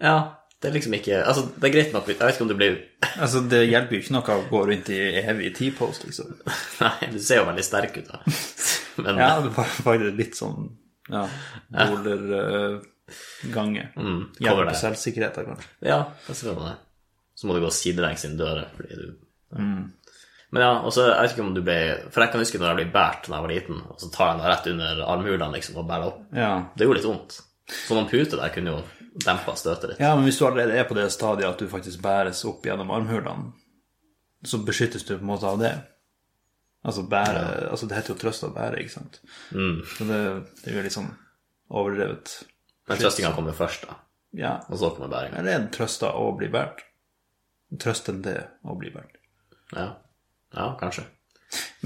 Ja, 0.01 0.15
det 0.63 0.69
er 0.71 0.75
liksom 0.79 0.95
ikke 0.97 1.19
Altså, 1.29 1.43
det 1.61 1.67
er 1.69 1.75
greit 1.75 1.93
nok 1.93 2.07
Jeg 2.09 2.17
vet 2.23 2.35
ikke 2.39 2.47
om 2.47 2.53
du 2.53 2.57
blir 2.57 2.75
Altså, 3.23 3.39
Det 3.51 3.61
hjelper 3.69 3.93
jo 3.99 4.03
ikke 4.05 4.15
noe 4.17 4.37
å 4.37 4.47
gå 4.49 4.61
rundt 4.71 4.89
i 4.95 4.99
evig 5.21 5.51
T-post, 5.59 6.01
liksom. 6.09 6.29
Nei, 6.81 7.11
du 7.13 7.19
ser 7.21 7.37
jo 7.43 7.49
veldig 7.51 7.67
sterk 7.67 7.95
ut, 8.01 8.09
da. 8.09 8.17
Men 9.05 9.13
Ja, 9.21 9.31
det 9.45 9.53
var 9.59 9.69
faktisk 9.69 10.17
litt 10.23 10.37
sånn 10.39 10.61
ja, 11.13 11.25
boler-gange. 11.71 13.83
mm, 13.95 14.23
Hjelper 14.43 14.67
på 14.73 14.79
selvsikkerheten, 14.81 15.45
kanskje. 15.53 15.69
Ja, 15.87 16.01
det 16.27 16.35
ser 16.35 16.57
man 16.57 16.67
det. 16.73 16.77
Så 17.39 17.47
må 17.47 17.55
du 17.55 17.61
gå 17.63 17.71
sidelengs 17.77 18.25
inn 18.27 18.39
døra 18.41 18.65
fordi 18.75 18.93
du 19.03 19.07
Mm. 19.57 19.85
Men 20.57 20.65
ja, 20.65 20.73
og 20.81 20.95
så 20.97 21.05
jeg 21.11 21.17
vet 21.21 21.35
ikke 21.35 21.45
om 21.45 21.51
du 21.53 21.61
ble 21.67 21.79
For 22.09 22.25
jeg 22.25 22.33
kan 22.33 22.41
huske 22.41 22.61
når 22.61 22.71
jeg 22.71 22.79
ble 22.79 22.85
båret 22.95 23.27
da 23.29 23.35
jeg 23.35 23.45
var 23.45 23.53
liten, 23.53 23.83
og 23.93 23.99
så 24.01 24.09
tar 24.15 24.31
jeg 24.31 24.39
den 24.39 24.49
rett 24.51 24.69
under 24.73 25.03
armhulene 25.05 25.49
liksom, 25.53 25.77
og 25.83 25.89
bærer 25.91 26.09
opp. 26.09 26.23
Ja. 26.37 26.53
Det 26.73 26.89
gjorde 26.89 27.01
litt 27.03 27.09
vondt. 27.11 27.37
Så 27.77 27.99
noen 27.99 28.09
pute 28.09 28.39
der 28.39 28.55
kunne 28.55 28.73
jo 28.73 28.81
dempa 29.27 29.57
støtet 29.57 29.91
litt. 29.91 30.01
ja, 30.01 30.15
men 30.17 30.25
hvis 30.29 30.39
du 30.41 30.47
allerede 30.47 30.77
er 30.77 30.89
på 30.89 30.97
det 30.97 31.11
stadiet 31.13 31.49
at 31.49 31.61
du 31.61 31.69
faktisk 31.69 32.01
bæres 32.05 32.41
opp 32.49 32.65
gjennom 32.69 32.91
armhulene, 32.93 33.53
så 34.47 34.61
beskyttes 34.65 35.05
du 35.05 35.15
på 35.17 35.23
en 35.25 35.31
måte 35.31 35.49
av 35.49 35.61
det. 35.61 35.75
Altså 36.87 37.03
bære 37.11 37.45
Altså, 37.71 37.89
det 37.89 37.97
heter 37.99 38.15
jo 38.15 38.19
trøst 38.21 38.45
å 38.47 38.53
bære, 38.55 38.81
ikke 38.81 38.95
sant? 38.97 39.21
Mm. 39.51 39.79
Så 39.93 40.09
det, 40.09 40.21
det 40.63 40.75
jo 40.77 40.85
litt 40.85 40.97
sånn 40.97 41.13
overdrevet. 41.69 42.35
Men 42.87 43.01
trøstinga 43.01 43.33
kommer 43.35 43.57
først, 43.57 43.89
da. 43.89 44.01
Ja. 44.37 44.53
Og 44.71 44.79
så 44.79 44.93
kommer 44.95 45.11
bæringa. 45.11 45.41
Eller 45.41 45.57
er 45.57 45.65
det 45.65 45.75
trøsta 45.75 46.13
å 46.15 46.29
bli 46.39 46.49
båret? 46.53 46.85
Trøstende 47.83 48.37
å 48.63 48.77
bli 48.79 48.93
båret. 48.95 49.17
Ja. 49.75 49.89
Ja, 50.57 50.71
kanskje. 50.81 51.05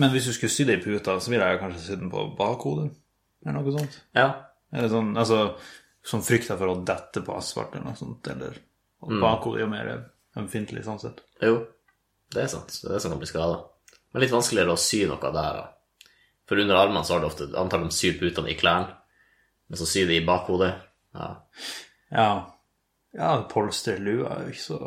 Men 0.00 0.12
hvis 0.14 0.30
du 0.30 0.32
skulle 0.34 0.52
sydd 0.52 0.72
ei 0.72 0.78
i 0.78 0.82
puta, 0.82 1.18
så 1.20 1.32
ville 1.32 1.46
jeg 1.46 1.60
kanskje 1.60 1.82
sydd 1.84 2.02
den 2.04 2.12
på 2.12 2.24
bakhodet, 2.38 2.94
eller 3.44 3.58
noe 3.58 3.74
sånt. 3.74 3.98
Ja. 4.16 4.28
Eller 4.72 4.90
sånn, 4.92 5.12
altså, 5.18 5.40
sånn 6.06 6.24
frykter 6.24 6.58
for 6.60 6.72
å 6.72 6.80
dette 6.86 7.22
på 7.26 7.34
asfalt 7.36 7.74
eller 7.74 7.90
noe 7.90 7.98
sånt, 7.98 8.30
eller 8.30 8.58
og 9.00 9.16
bakhodet 9.16 9.60
er 9.60 9.64
jo 9.64 9.72
mer 9.72 9.90
ømfintlig 10.40 10.84
sånn 10.84 11.00
sett. 11.00 11.22
Jo, 11.40 11.62
det 12.34 12.44
er 12.44 12.50
sant. 12.52 12.72
Det 12.82 12.88
er 12.88 12.96
det 12.96 13.02
som 13.02 13.14
kan 13.14 13.20
bli 13.22 13.28
skada. 13.30 13.60
Men 14.12 14.24
litt 14.24 14.34
vanskeligere 14.34 14.76
å 14.76 14.80
sy 14.80 15.02
noe 15.08 15.32
der, 15.32 15.60
da. 15.60 16.10
For 16.50 16.60
under 16.60 16.80
armene 16.80 17.06
så 17.06 17.14
har 17.14 17.22
du 17.22 17.28
ofte 17.30 17.48
antall 17.58 17.86
de 17.86 17.94
syr 17.94 18.18
putene 18.20 18.50
i 18.52 18.58
klærne, 18.58 18.92
men 19.70 19.80
så 19.80 19.86
syr 19.88 20.10
de 20.10 20.18
i 20.18 20.26
bakhodet. 20.26 20.72
Ja. 21.16 21.28
Ja, 22.10 22.30
ja 23.16 23.30
polsterlua 23.50 24.34
er 24.34 24.48
jo 24.48 24.56
ikke 24.56 24.66
så 24.66 24.80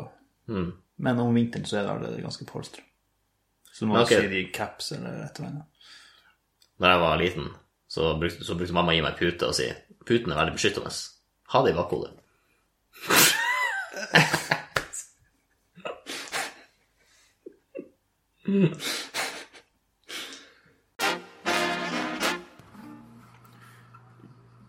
Mm. 0.44 0.74
Men 1.00 1.20
om 1.22 1.30
vinteren 1.32 1.64
så 1.64 1.78
er 1.78 1.86
det 1.86 1.92
allerede 1.94 2.20
ganske 2.20 2.44
polstra. 2.44 2.82
Så 3.74 3.86
må 3.86 3.96
Men 3.96 4.02
ok. 4.04 4.12
sy 4.14 4.28
det 4.30 4.40
i 4.40 4.50
caps 4.54 4.92
eller 4.94 5.24
et 5.24 5.38
eller 5.38 5.50
annet. 5.50 5.86
Når 6.78 6.88
jeg 6.92 7.00
var 7.00 7.16
liten, 7.18 7.48
så 7.88 8.12
brukte, 8.18 8.44
så 8.46 8.54
brukte 8.58 8.74
mamma 8.74 8.92
å 8.92 8.94
gi 8.96 9.02
meg 9.02 9.18
pute 9.18 9.48
og 9.50 9.54
si 9.56 9.66
puten 10.06 10.32
er 10.32 10.38
veldig 10.38 10.54
beskyttende. 10.54 10.92
Ha 11.54 11.62
det 11.64 11.72
i 11.72 11.78
bakhodet. 11.78 12.12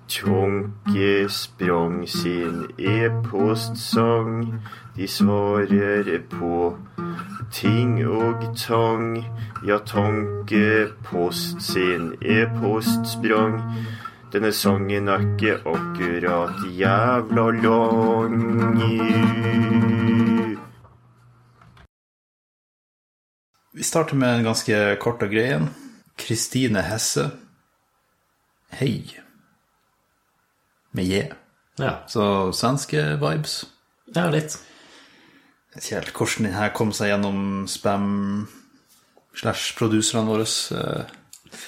Tjunke 0.07 1.29
sprang 1.29 2.07
sin 2.07 2.67
e-postsang. 2.79 4.61
De 4.95 5.07
svarer 5.07 6.21
på 6.31 6.77
ting 7.51 8.07
og 8.07 8.43
tang. 8.57 9.25
Ja, 9.67 9.77
Tankepost 9.85 11.61
sin 11.61 12.13
e-post 12.21 13.07
sprang. 13.13 13.59
Denne 14.33 14.51
sangen 14.51 15.07
er 15.07 15.19
ikke 15.23 15.57
akkurat 15.65 16.53
jævla 16.77 17.45
lang. 17.63 18.35
Vi 23.73 23.83
starter 23.83 24.15
med 24.15 24.37
en 24.39 24.43
ganske 24.47 24.75
kort 25.01 25.23
og 25.23 25.29
grei 25.33 25.49
en. 25.57 25.69
Kristine 26.17 26.81
Hesse. 26.87 27.29
Hei. 28.71 29.03
Med 30.95 31.03
J. 31.03 31.25
Ja, 31.79 31.95
Så 32.07 32.51
svenske 32.55 33.17
vibes. 33.19 33.65
ja 34.15 34.29
litt. 34.31 34.55
Jeg 35.75 35.81
vet 35.81 35.87
ikke 35.89 35.97
helt 35.99 36.13
hvordan 36.15 36.45
den 36.47 36.55
her 36.55 36.69
kom 36.71 36.91
seg 36.95 37.09
gjennom 37.11 37.39
spam 37.67 38.05
slash 39.35 39.73
produserne 39.75 40.29
våre. 40.29 40.45
eh. 40.71 41.59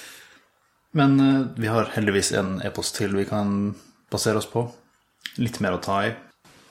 Men 0.96 1.20
eh, 1.20 1.42
vi 1.60 1.68
har 1.68 1.90
heldigvis 1.92 2.32
en 2.40 2.54
e-post 2.64 2.96
til 2.96 3.12
vi 3.12 3.26
kan 3.28 3.74
basere 4.10 4.40
oss 4.40 4.48
på. 4.48 4.64
Litt 5.36 5.60
mer 5.60 5.76
å 5.76 5.82
ta 5.84 6.00
i. 6.08 6.14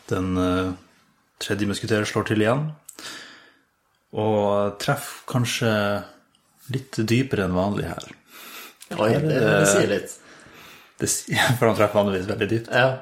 Den 0.10 0.34
eh, 0.42 0.74
tredje 1.38 1.70
musketer 1.70 2.10
slår 2.10 2.26
til 2.32 2.42
igjen. 2.42 2.72
Og 4.18 4.80
treffer 4.82 5.28
kanskje 5.30 5.72
litt 6.74 6.98
dypere 6.98 7.46
enn 7.46 7.54
vanlig 7.56 7.92
her. 7.92 8.08
Oi, 8.98 9.12
det, 9.14 9.38
det 9.38 9.68
sier 9.70 9.92
litt. 9.92 10.16
Det, 10.98 11.10
for 11.60 11.70
han 11.70 11.78
treffer 11.78 12.02
vanligvis 12.02 12.32
veldig 12.34 12.50
dypt. 12.50 12.74
Ja. 12.74 12.98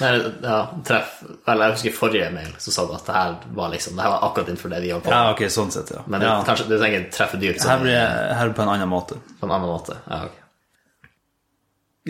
Nei, 0.00 0.10
ja, 0.42 0.56
treff 0.86 1.20
Vel, 1.46 1.60
jeg 1.62 1.74
husker 1.76 1.92
forrige 1.94 2.30
mail 2.34 2.54
så 2.58 2.72
sa 2.74 2.82
du 2.88 2.94
at 2.96 3.04
det 3.06 3.14
her 3.14 3.34
var 3.54 3.68
liksom 3.70 3.94
Det 3.94 4.02
her 4.02 4.10
var 4.10 4.24
akkurat 4.26 4.48
innenfor 4.50 4.72
det 4.72 4.80
vi 4.82 4.90
holdt 4.90 5.04
på 5.06 5.12
Ja, 5.12 5.20
med. 5.28 5.34
ok, 5.36 5.52
sånn 5.54 5.70
sett, 5.74 5.92
ja. 5.94 6.00
Men 6.10 6.24
det, 6.24 6.30
ja. 6.32 6.40
kanskje 6.48 6.66
du 6.70 6.74
trenger 6.80 7.04
treffe 7.14 7.38
dyrt 7.42 7.62
Her 7.62 7.78
blir 7.84 7.94
jeg 7.94 8.38
her 8.40 8.50
på 8.56 8.64
en 8.64 8.72
annen 8.74 8.90
måte. 8.90 9.20
på 9.40 9.46
en 9.46 9.54
annen 9.54 9.70
måte. 9.70 9.98
Ja, 10.10 10.24
ok. 10.26 10.40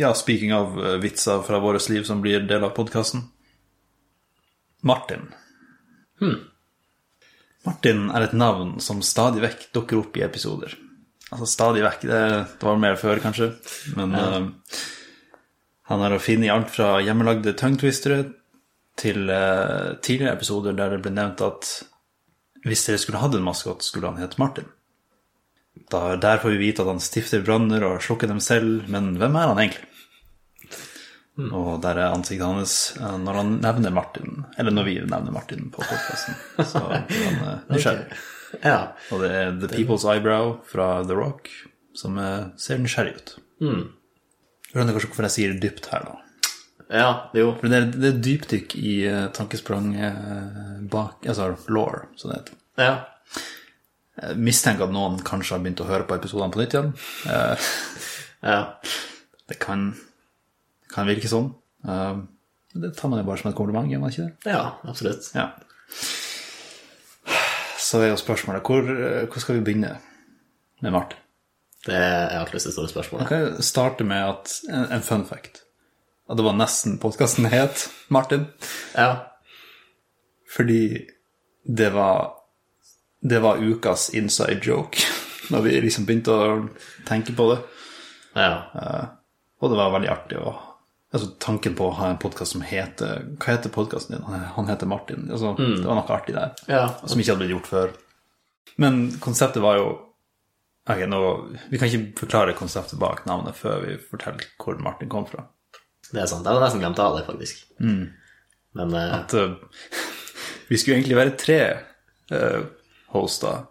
Ja, 0.00 0.14
speaking 0.18 0.54
of 0.56 0.78
eh, 0.80 0.96
vitser 1.02 1.42
fra 1.46 1.60
vårt 1.62 1.88
liv 1.92 2.02
som 2.08 2.22
blir 2.24 2.40
del 2.48 2.64
av 2.66 2.72
podkasten. 2.74 3.28
Martin. 4.82 5.28
Hmm. 6.20 6.40
Martin 7.64 8.08
er 8.10 8.26
et 8.26 8.34
navn 8.36 8.74
som 8.84 9.02
stadig 9.06 9.40
vekk 9.44 9.68
dukker 9.76 10.00
opp 10.02 10.16
i 10.18 10.24
episoder. 10.26 10.74
Altså 11.32 11.46
stadig 11.48 11.84
vekk, 11.86 12.02
det, 12.10 12.18
det 12.60 12.66
var 12.68 12.76
mer 12.82 12.98
før 13.00 13.22
kanskje, 13.22 13.52
men 13.96 14.12
eh, 14.18 14.50
han 15.90 16.04
er 16.04 16.14
å 16.16 16.22
finne 16.22 16.48
i 16.48 16.52
alt 16.52 16.70
fra 16.72 16.96
hjemmelagde 17.04 17.52
tongue-twistere 17.60 18.22
til 19.00 19.28
uh, 19.28 19.96
tidligere 20.00 20.36
episoder 20.38 20.76
der 20.78 20.94
det 20.94 21.02
ble 21.04 21.12
nevnt 21.12 21.42
at 21.44 21.70
hvis 22.64 22.86
dere 22.86 23.00
skulle 23.02 23.20
hatt 23.20 23.34
en 23.36 23.44
maskot, 23.44 23.84
skulle 23.84 24.08
han 24.08 24.22
hete 24.22 24.40
Martin. 24.40 24.70
Da, 25.90 26.14
der 26.16 26.38
får 26.40 26.54
vi 26.54 26.62
vite 26.62 26.84
at 26.84 26.88
han 26.88 27.02
stifter 27.02 27.42
branner 27.44 27.84
og 27.84 28.00
slukker 28.04 28.30
dem 28.30 28.40
selv, 28.40 28.86
men 28.88 29.18
hvem 29.20 29.36
er 29.36 29.50
han 29.50 29.60
egentlig? 29.60 29.90
Og 31.34 31.80
der 31.82 31.98
er 31.98 32.14
ansiktet 32.14 32.46
hans 32.46 32.76
eh, 32.94 33.16
når 33.20 33.40
han 33.40 33.50
nevner 33.58 33.92
Martin, 33.92 34.44
eller 34.56 34.72
når 34.72 34.86
vi 34.86 34.94
nevner 35.02 35.34
Martin 35.34 35.66
på 35.74 35.82
podkasten. 35.82 36.38
Så 36.72 36.84
blir 37.10 37.26
han 37.26 37.40
eh, 37.42 37.64
nysgjerrig. 37.74 38.20
Ja. 38.62 38.78
Og 39.10 39.24
det 39.24 39.32
er 39.34 39.56
The 39.58 39.72
People's 39.74 40.06
Eyebrow 40.08 40.54
fra 40.70 40.88
The 41.04 41.18
Rock 41.18 41.50
som 41.98 42.16
ser 42.58 42.78
nysgjerrig 42.82 43.18
ut. 43.18 43.34
Skjønner 44.75 44.97
kanskje 44.97 45.09
hvorfor 45.12 45.28
jeg 45.28 45.35
sier 45.37 45.52
dypt 45.62 45.85
her, 45.93 46.02
da. 46.02 46.14
ja, 46.90 47.11
jo. 47.38 47.52
For 47.61 47.71
det 47.71 47.76
er, 47.78 47.85
det 47.95 48.09
er 48.09 48.16
dypdykk 48.26 48.73
i 48.81 48.95
uh, 49.07 49.19
tankesprang 49.37 49.93
uh, 49.95 50.81
bak 50.90 51.28
Altså 51.31 51.52
law, 51.71 52.00
som 52.19 52.33
det 52.33 52.40
heter. 52.40 52.57
Ja. 52.83 52.97
Jeg 54.19 54.43
mistenker 54.43 54.88
at 54.88 54.95
noen 54.97 55.21
kanskje 55.23 55.54
har 55.54 55.62
begynt 55.62 55.85
å 55.85 55.87
høre 55.87 56.09
på 56.11 56.19
episodene 56.19 56.50
på 56.50 56.59
nytt 56.59 56.75
igjen. 56.75 56.90
Uh, 57.23 57.71
ja. 58.50 58.59
det 59.52 59.61
kan, 59.62 59.93
kan 60.90 61.07
virke 61.07 61.31
sånn. 61.31 61.52
Det 62.75 62.90
tar 62.99 63.12
man 63.12 63.23
jo 63.23 63.31
bare 63.31 63.45
som 63.45 63.52
et 63.52 63.57
kompliment, 63.57 63.87
gjør 63.88 64.02
man 64.02 64.11
ikke 64.11 64.26
det? 64.26 64.52
Ja, 64.57 64.64
absolutt. 64.83 65.31
Ja. 65.38 65.52
Så 67.78 68.02
er 68.02 68.11
jo 68.11 68.19
spørsmålet 68.19 68.66
hvor, 68.66 68.90
hvor 69.31 69.45
skal 69.45 69.61
vi 69.61 69.69
begynne 69.69 70.00
med 70.83 70.99
Martin? 70.99 71.24
Det 71.86 71.94
er 71.94 72.38
alltid 72.38 72.60
det 72.60 72.72
store 72.72 72.88
spørsmålet. 72.88 73.30
Jeg 73.30 73.52
kan 73.56 73.62
starte 73.62 74.04
med 74.08 74.22
at, 74.24 74.54
en, 74.70 74.86
en 74.96 75.02
fun 75.04 75.24
fact. 75.28 75.62
At 76.30 76.38
det 76.38 76.44
var 76.46 76.54
nesten 76.56 76.98
podkasten 77.02 77.44
het 77.52 77.88
Martin. 78.08 78.46
Ja. 78.96 79.10
Fordi 80.56 81.06
det 81.64 81.90
var 81.94 82.30
Det 83.20 83.38
var 83.40 83.56
ukas 83.56 84.10
inside 84.14 84.60
joke. 84.62 84.98
Når 85.50 85.60
vi 85.64 85.80
liksom 85.80 86.04
begynte 86.08 86.32
å 86.32 86.68
tenke 87.08 87.32
på 87.36 87.46
det. 87.52 87.58
Ja. 88.36 88.50
Og 89.60 89.70
det 89.72 89.76
var 89.80 89.92
veldig 89.98 90.10
artig 90.12 90.38
å 90.40 90.54
Altså 91.14 91.28
tanken 91.38 91.76
på 91.78 91.86
å 91.86 91.92
ha 91.94 92.08
en 92.10 92.16
podkast 92.18 92.56
som 92.56 92.62
heter 92.66 93.20
Hva 93.38 93.52
heter 93.54 93.70
podkasten 93.70 94.16
din? 94.16 94.24
Han- 94.56 94.66
heter 94.66 94.86
Martin. 94.90 95.28
Altså, 95.30 95.52
Det 95.56 95.84
var 95.86 95.94
noe 96.00 96.10
artig 96.16 96.34
der. 96.34 96.50
ja. 96.66 96.88
Som 97.06 97.20
ikke 97.20 97.30
hadde 97.36 97.44
blitt 97.44 97.52
gjort 97.54 97.66
før. 97.70 97.92
Men 98.82 99.12
konseptet 99.22 99.62
var 99.62 99.76
jo 99.78 99.92
Ok, 100.84 101.00
nå, 101.08 101.18
Vi 101.72 101.80
kan 101.80 101.88
ikke 101.88 102.24
forklare 102.24 102.56
konseptet 102.58 103.00
bak 103.00 103.24
navnet 103.28 103.56
før 103.56 103.80
vi 103.86 103.96
forteller 104.10 104.44
hvor 104.60 104.76
Martin 104.84 105.08
kom 105.12 105.24
fra. 105.28 105.46
Det 106.10 106.20
er 106.20 106.28
sant. 106.28 106.44
Jeg 106.44 106.52
hadde 106.52 106.64
nesten 106.66 106.82
glemt 106.82 107.00
av 107.00 107.16
det, 107.16 107.24
faktisk. 107.26 107.62
Men 108.76 108.92
uh... 108.92 109.20
At 109.22 109.32
uh, 109.32 109.56
vi 110.70 110.80
skulle 110.80 110.98
egentlig 110.98 111.16
være 111.16 111.36
tre 111.40 111.60
uh, 112.34 112.66
hoster. 113.14 113.64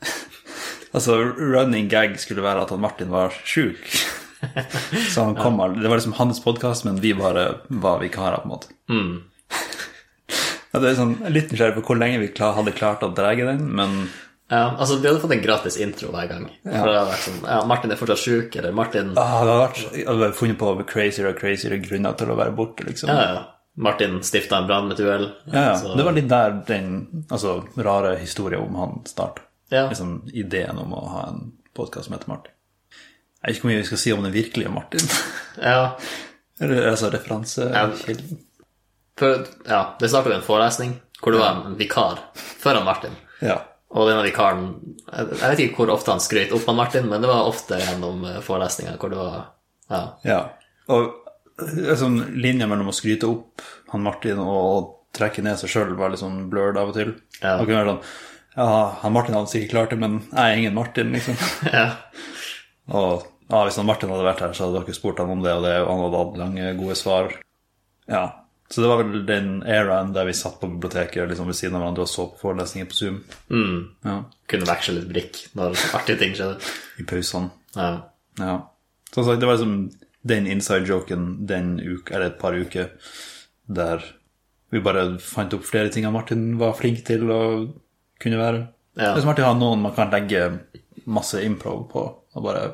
altså, 0.96 1.18
running 1.36 1.90
gag 1.92 2.16
skulle 2.20 2.46
være 2.46 2.64
at 2.64 2.72
Martin 2.80 3.12
var 3.12 3.36
sjuk. 3.44 3.84
Så 5.12 5.26
han 5.26 5.36
kom 5.36 5.60
aldri. 5.60 5.82
Det 5.84 5.92
var 5.92 6.00
liksom 6.00 6.16
hans 6.16 6.40
podkast, 6.40 6.86
men 6.88 7.02
vi 7.02 7.12
bare 7.18 7.50
var 7.68 8.00
vikarer, 8.00 8.40
på 8.40 8.48
en 8.48 8.54
måte. 8.54 8.72
Mm. 8.88 9.18
det 10.78 10.88
er 10.94 10.96
sånn, 10.96 11.16
litt 11.28 11.52
nysgjerrig 11.52 11.76
på 11.76 11.84
hvor 11.90 12.00
lenge 12.00 12.22
vi 12.22 12.32
hadde 12.40 12.76
klart 12.76 13.04
å 13.04 13.12
dra 13.12 13.34
den, 13.36 13.66
men 13.76 14.08
ja, 14.48 14.62
altså, 14.78 14.96
vi 15.00 15.08
hadde 15.08 15.20
fått 15.20 15.34
en 15.36 15.42
gratis 15.44 15.76
intro 15.84 16.08
hver 16.14 16.28
gang. 16.30 16.46
For 16.64 16.88
det 16.88 16.96
hadde 16.96 17.10
vært 17.10 17.24
sånn 17.26 17.42
Ja, 17.44 17.58
Martin 17.68 17.92
er 17.92 18.00
fortsatt 18.00 18.22
sjuk, 18.22 18.56
eller 18.56 18.72
Martin 18.76 19.10
ah, 19.12 19.34
det 19.44 19.52
hadde 19.52 19.56
vært, 19.60 19.80
jeg 19.98 20.06
hadde 20.08 20.28
funnet 20.38 20.58
på 20.62 20.70
crazier 20.88 21.28
og 21.28 21.36
crazier 21.40 21.76
grunner 21.84 22.16
til 22.18 22.32
å 22.32 22.36
være 22.38 22.54
borte, 22.56 22.86
liksom. 22.88 23.12
Ja, 23.12 23.26
ja. 23.34 23.42
Martin 23.78 24.16
stifta 24.26 24.58
en 24.58 24.66
brann 24.66 24.88
med 24.88 24.98
et 24.98 25.04
uhell. 25.06 25.28
Ja, 25.52 25.60
ja. 25.68 25.74
Så- 25.78 25.94
Det 25.96 26.04
var 26.04 26.12
litt 26.16 26.28
der 26.28 26.56
den 26.66 26.88
altså, 27.30 27.58
rare 27.76 28.16
historien 28.18 28.62
om 28.64 28.74
han 28.74 29.02
starta. 29.06 29.42
Ja. 29.70 29.84
Liksom 29.88 30.22
ideen 30.32 30.78
om 30.78 30.94
å 30.96 31.04
ha 31.12 31.26
en 31.28 31.52
podkast 31.76 32.08
som 32.08 32.16
heter 32.16 32.28
Martin. 32.32 32.52
Jeg 33.44 33.46
vet 33.52 33.56
ikke 33.56 33.62
hvor 33.68 33.70
mye 33.70 33.82
vi 33.82 33.86
skal 33.86 33.98
si 34.02 34.12
om 34.12 34.22
den 34.24 34.32
virkelige 34.34 34.72
Martin. 34.72 35.00
ja. 35.62 35.92
Eller 36.60 36.88
altså 36.90 37.10
referansekilden. 37.12 38.38
Ja. 39.20 39.34
ja, 39.68 39.82
det 40.00 40.08
starta 40.10 40.28
med 40.32 40.38
en 40.40 40.46
forelesning 40.46 40.96
hvor 41.20 41.34
det 41.34 41.40
var 41.42 41.66
en 41.66 41.76
vikar 41.78 42.18
før 42.34 42.78
han 42.80 42.84
Martin. 42.86 43.14
Ja. 43.42 43.60
Og 43.88 44.04
denne 44.04 44.24
vikaren 44.26 44.66
Jeg 45.08 45.38
vet 45.40 45.62
ikke 45.64 45.82
hvor 45.82 45.94
ofte 45.94 46.12
han 46.12 46.20
skrøt 46.20 46.52
opp 46.52 46.66
han 46.68 46.76
Martin, 46.76 47.08
men 47.08 47.24
det 47.24 47.30
var 47.30 47.48
ofte 47.48 47.78
gjennom 47.80 48.26
eh, 48.28 48.42
forelesninger 48.44 48.98
hvor 49.00 49.12
det 49.12 49.20
var 49.20 49.38
Ja. 49.88 50.02
ja. 50.28 50.40
Og 50.92 51.14
en 51.58 51.98
sånn 51.98 52.18
linje 52.38 52.68
mellom 52.68 52.90
å 52.92 52.96
skryte 52.96 53.28
opp 53.30 53.64
han 53.92 54.04
Martin 54.04 54.40
og 54.42 54.94
trekke 55.16 55.42
ned 55.42 55.58
seg 55.58 55.72
sjøl 55.72 55.94
var 55.98 56.12
litt 56.12 56.20
sånn 56.20 56.44
blurred 56.52 56.76
av 56.78 56.92
og 56.92 56.98
til. 56.98 57.14
Ja. 57.40 57.56
Det 57.56 57.64
kunne 57.64 57.80
være 57.80 57.94
sånn 57.94 58.04
Ja, 58.58 58.68
han 59.00 59.14
Martin 59.14 59.36
hadde 59.38 59.50
sikkert 59.52 59.72
klart 59.72 59.94
det, 59.94 59.98
men 60.02 60.20
jeg 60.28 60.44
er 60.44 60.60
ingen 60.60 60.76
Martin, 60.76 61.12
liksom. 61.14 61.38
ja. 61.72 61.88
Og 62.92 63.24
ja, 63.48 63.62
hvis 63.64 63.78
han 63.80 63.88
Martin 63.88 64.12
hadde 64.12 64.26
vært 64.26 64.42
her, 64.44 64.52
så 64.52 64.66
hadde 64.66 64.82
dere 64.82 64.96
spurt 64.96 65.20
han 65.22 65.32
om 65.32 65.44
det, 65.44 65.54
og 65.56 65.64
det, 65.64 65.74
og 65.80 65.90
han 65.92 66.02
hadde 66.04 66.20
hatt 66.22 66.40
lange, 66.42 66.72
gode 66.80 66.96
svar. 66.98 67.30
Ja. 68.10 68.24
Så 68.68 68.82
det 68.84 68.88
var 68.90 69.00
vel 69.00 69.22
den 69.24 69.62
eraen 69.64 70.10
der 70.12 70.26
vi 70.28 70.34
satt 70.36 70.58
på 70.60 70.68
biblioteket 70.68 71.30
liksom 71.30 71.48
ved 71.48 71.56
siden 71.56 71.78
av 71.78 71.82
hverandre 71.82 72.04
og 72.04 72.10
så 72.12 72.26
på 72.28 72.42
forelesninger 72.42 72.90
på 72.90 72.98
Zoom. 72.98 73.22
Mm. 73.48 73.78
Ja. 74.04 74.16
Kunne 74.52 74.68
veksle 74.68 74.98
litt 74.98 75.08
brikk 75.12 75.40
når 75.56 75.78
artige 75.96 76.20
ting 76.20 76.36
skjedde. 76.36 76.58
I 77.00 77.06
pausene. 77.08 77.48
Ja. 77.78 77.88
Ja. 78.42 78.58
Som 79.14 79.24
sagt, 79.24 79.40
det 79.40 79.48
var 79.48 79.56
liksom 79.56 79.88
den 80.28 80.46
inside-joken 80.52 81.46
den 81.48 81.78
uka, 81.80 82.14
eller 82.14 82.26
et 82.26 82.40
par 82.42 82.52
uker, 82.52 82.90
der 83.66 84.04
vi 84.68 84.84
bare 84.84 85.14
fant 85.22 85.54
opp 85.56 85.64
flere 85.64 85.88
ting 85.92 86.04
Martin 86.12 86.58
var 86.60 86.76
flink 86.76 87.00
til 87.08 87.24
å 87.32 87.40
kunne 88.20 88.40
være. 88.40 88.66
Ja. 88.98 89.14
Det 89.14 89.22
er 89.22 89.24
som 89.24 89.32
artig 89.32 89.46
å 89.46 89.52
ha 89.54 89.56
noen 89.56 89.84
man 89.86 89.96
kan 89.96 90.12
legge 90.12 90.44
masse 91.08 91.40
improv 91.40 91.86
på, 91.92 92.04
og 92.36 92.44
bare 92.44 92.68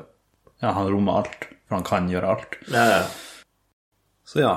Ja, 0.63 0.71
han 0.71 0.87
rommer 0.89 1.21
alt, 1.21 1.49
for 1.67 1.77
han 1.77 1.87
kan 1.87 2.07
gjøre 2.09 2.35
alt. 2.35 2.55
Ja, 2.71 2.83
ja. 2.89 3.01
Så 4.25 4.39
ja. 4.41 4.53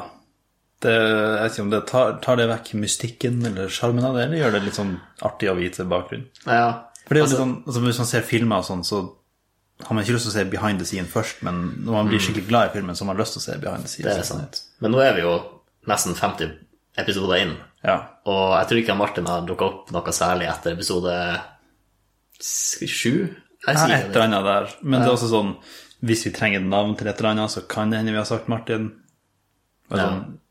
Det, 0.81 0.93
jeg 0.95 1.43
vet 1.43 1.53
ikke 1.57 1.63
om 1.65 1.71
det 1.73 1.81
tar, 1.91 2.13
tar 2.23 2.37
det 2.39 2.45
vekk 2.53 2.69
mystikken 2.79 3.41
eller 3.49 3.69
sjarmen 3.75 4.05
av 4.07 4.15
det, 4.15 4.29
eller 4.29 4.39
gjør 4.39 4.53
det 4.55 4.61
litt 4.69 4.77
sånn 4.79 4.93
artig 5.27 5.49
å 5.51 5.57
vite 5.59 5.85
bakgrunnen? 5.91 6.29
ja. 6.47 6.85
For 7.09 7.17
det 7.17 7.23
er 7.23 7.25
jo 7.25 7.31
litt 7.31 7.41
sånn, 7.41 7.53
altså 7.65 7.81
Hvis 7.87 7.99
man 8.03 8.07
ser 8.11 8.25
filmer 8.29 8.61
og 8.61 8.67
sånn, 8.69 8.83
så 8.85 8.99
har 9.87 9.95
man 9.97 10.05
ikke 10.05 10.13
lyst 10.19 10.27
til 10.29 10.33
å 10.35 10.37
se 10.37 10.43
behind 10.53 10.79
the 10.83 10.85
scene 10.85 11.09
først, 11.09 11.39
men 11.47 11.61
når 11.87 11.95
man 11.97 12.09
blir 12.11 12.21
skikkelig 12.21 12.49
glad 12.51 12.69
i 12.69 12.73
filmen, 12.75 12.95
så 12.99 13.05
har 13.07 13.09
man 13.15 13.17
lyst 13.23 13.33
til 13.39 13.41
å 13.41 13.45
se 13.47 13.57
behind 13.63 13.87
the 13.87 13.89
scene. 13.89 14.05
Det 14.11 14.19
er 14.21 14.27
sant. 14.29 14.59
Men 14.85 14.93
nå 14.93 15.01
er 15.01 15.15
vi 15.17 15.23
jo 15.25 15.33
nesten 15.89 16.15
50 16.19 16.53
episoder 17.01 17.41
inn, 17.47 17.55
Ja. 17.87 17.95
og 18.29 18.59
jeg 18.59 18.69
tror 18.69 18.81
ikke 18.83 18.97
Martin 18.99 19.27
har 19.31 19.47
dukka 19.49 19.65
opp 19.71 19.91
noe 19.95 20.13
særlig 20.13 20.51
etter 20.53 20.75
episode 20.77 21.15
sju? 22.43 23.15
Jeg 23.67 23.75
ja, 23.75 23.87
et 23.89 24.11
eller 24.13 24.27
annet 24.29 24.45
der. 24.47 24.69
Men 24.83 25.01
det 25.01 25.09
er 25.09 25.15
også 25.17 25.31
sånn 25.33 25.55
Hvis 26.05 26.27
vi 26.29 26.31
trenger 26.37 26.61
et 26.61 26.69
navn 26.71 26.93
til 26.95 27.09
et 27.11 27.19
eller 27.19 27.33
annet, 27.33 27.51
så 27.51 27.65
kan 27.67 27.91
det 27.91 27.99
hende 27.99 28.13
vi 28.15 28.21
har 28.21 28.29
sagt 28.29 28.47
Martin. 28.53 28.93
Og 29.91 29.99
Ja. 29.99 30.09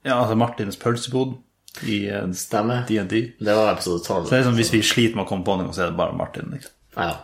Ja, 0.07 0.15
altså 0.21 0.35
Martins 0.39 0.77
pølsebod 0.79 1.33
i 1.83 2.05
eh, 2.07 2.29
Stemmer. 2.33 2.85
D&D. 2.87 3.19
Det 3.39 3.55
var 3.57 3.73
episode 3.73 3.99
12. 4.05 4.25
Så 4.25 4.29
det 4.31 4.37
er 4.39 4.43
sånn, 4.47 4.55
Hvis 4.57 4.71
vi 4.73 4.81
sliter 4.85 5.15
med 5.17 5.25
å 5.25 5.29
komme 5.29 5.43
på 5.45 5.57
noe, 5.59 5.73
så 5.75 5.81
er 5.83 5.87
det 5.91 5.97
bare 5.99 6.15
Martin. 6.15 6.47
Liksom. 6.53 6.71
Ja. 6.95 7.17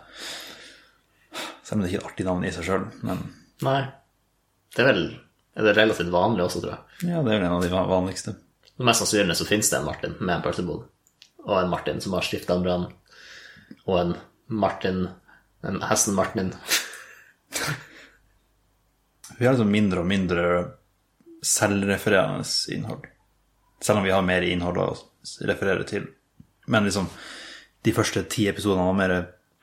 Selv 1.63 1.78
om 1.78 1.82
det 1.86 1.89
ikke 1.91 1.99
er 2.02 2.04
et 2.04 2.10
artig 2.12 2.26
navn 2.28 2.43
i 2.45 2.52
seg 2.52 2.63
sjøl. 2.67 2.84
Men 3.08 3.17
Nei. 3.63 3.82
Det 4.76 4.82
er 4.84 4.89
vel 4.91 5.04
er 5.56 5.63
det 5.67 5.76
relativt 5.78 6.10
vanlig 6.12 6.43
også, 6.47 6.60
tror 6.63 6.73
jeg. 6.73 6.82
ja, 7.13 7.19
det 7.21 7.30
er 7.30 7.38
vel 7.39 7.45
en 7.45 7.56
av 7.56 7.62
de 7.63 7.69
vanligste. 7.69 7.93
vanligste. 7.93 8.32
Mest 8.84 8.99
sannsynlig 9.04 9.36
så 9.38 9.45
finnes 9.45 9.69
det 9.69 9.78
en 9.80 9.86
Martin 9.86 10.13
med 10.19 10.34
en 10.36 10.41
pølsebod. 10.45 10.82
Og 11.45 11.56
en 11.60 11.69
Martin 11.69 12.02
som 12.02 12.13
har 12.17 12.21
stifta 12.26 12.54
en 12.58 12.63
brann. 12.65 12.86
Og 13.86 13.95
en 14.02 14.15
Martin 14.47 15.06
En 15.63 15.78
hesten 15.88 16.13
Martin. 16.17 16.49
Vi 19.38 19.45
har 19.45 19.54
liksom 19.54 19.69
mindre 19.71 20.02
og 20.04 20.08
mindre 20.10 20.43
selvrefererende 21.43 22.45
innhold. 22.73 23.08
Selv 23.84 23.99
om 23.99 24.08
vi 24.08 24.13
har 24.15 24.25
mer 24.25 24.45
innhold 24.47 24.79
å 24.79 24.89
referere 25.47 25.86
til. 25.88 26.08
Men 26.71 26.88
liksom, 26.88 27.10
de 27.84 27.93
første 27.95 28.23
ti 28.32 28.47
episodene 28.51 28.86
var 28.88 28.99
mer 28.99 29.15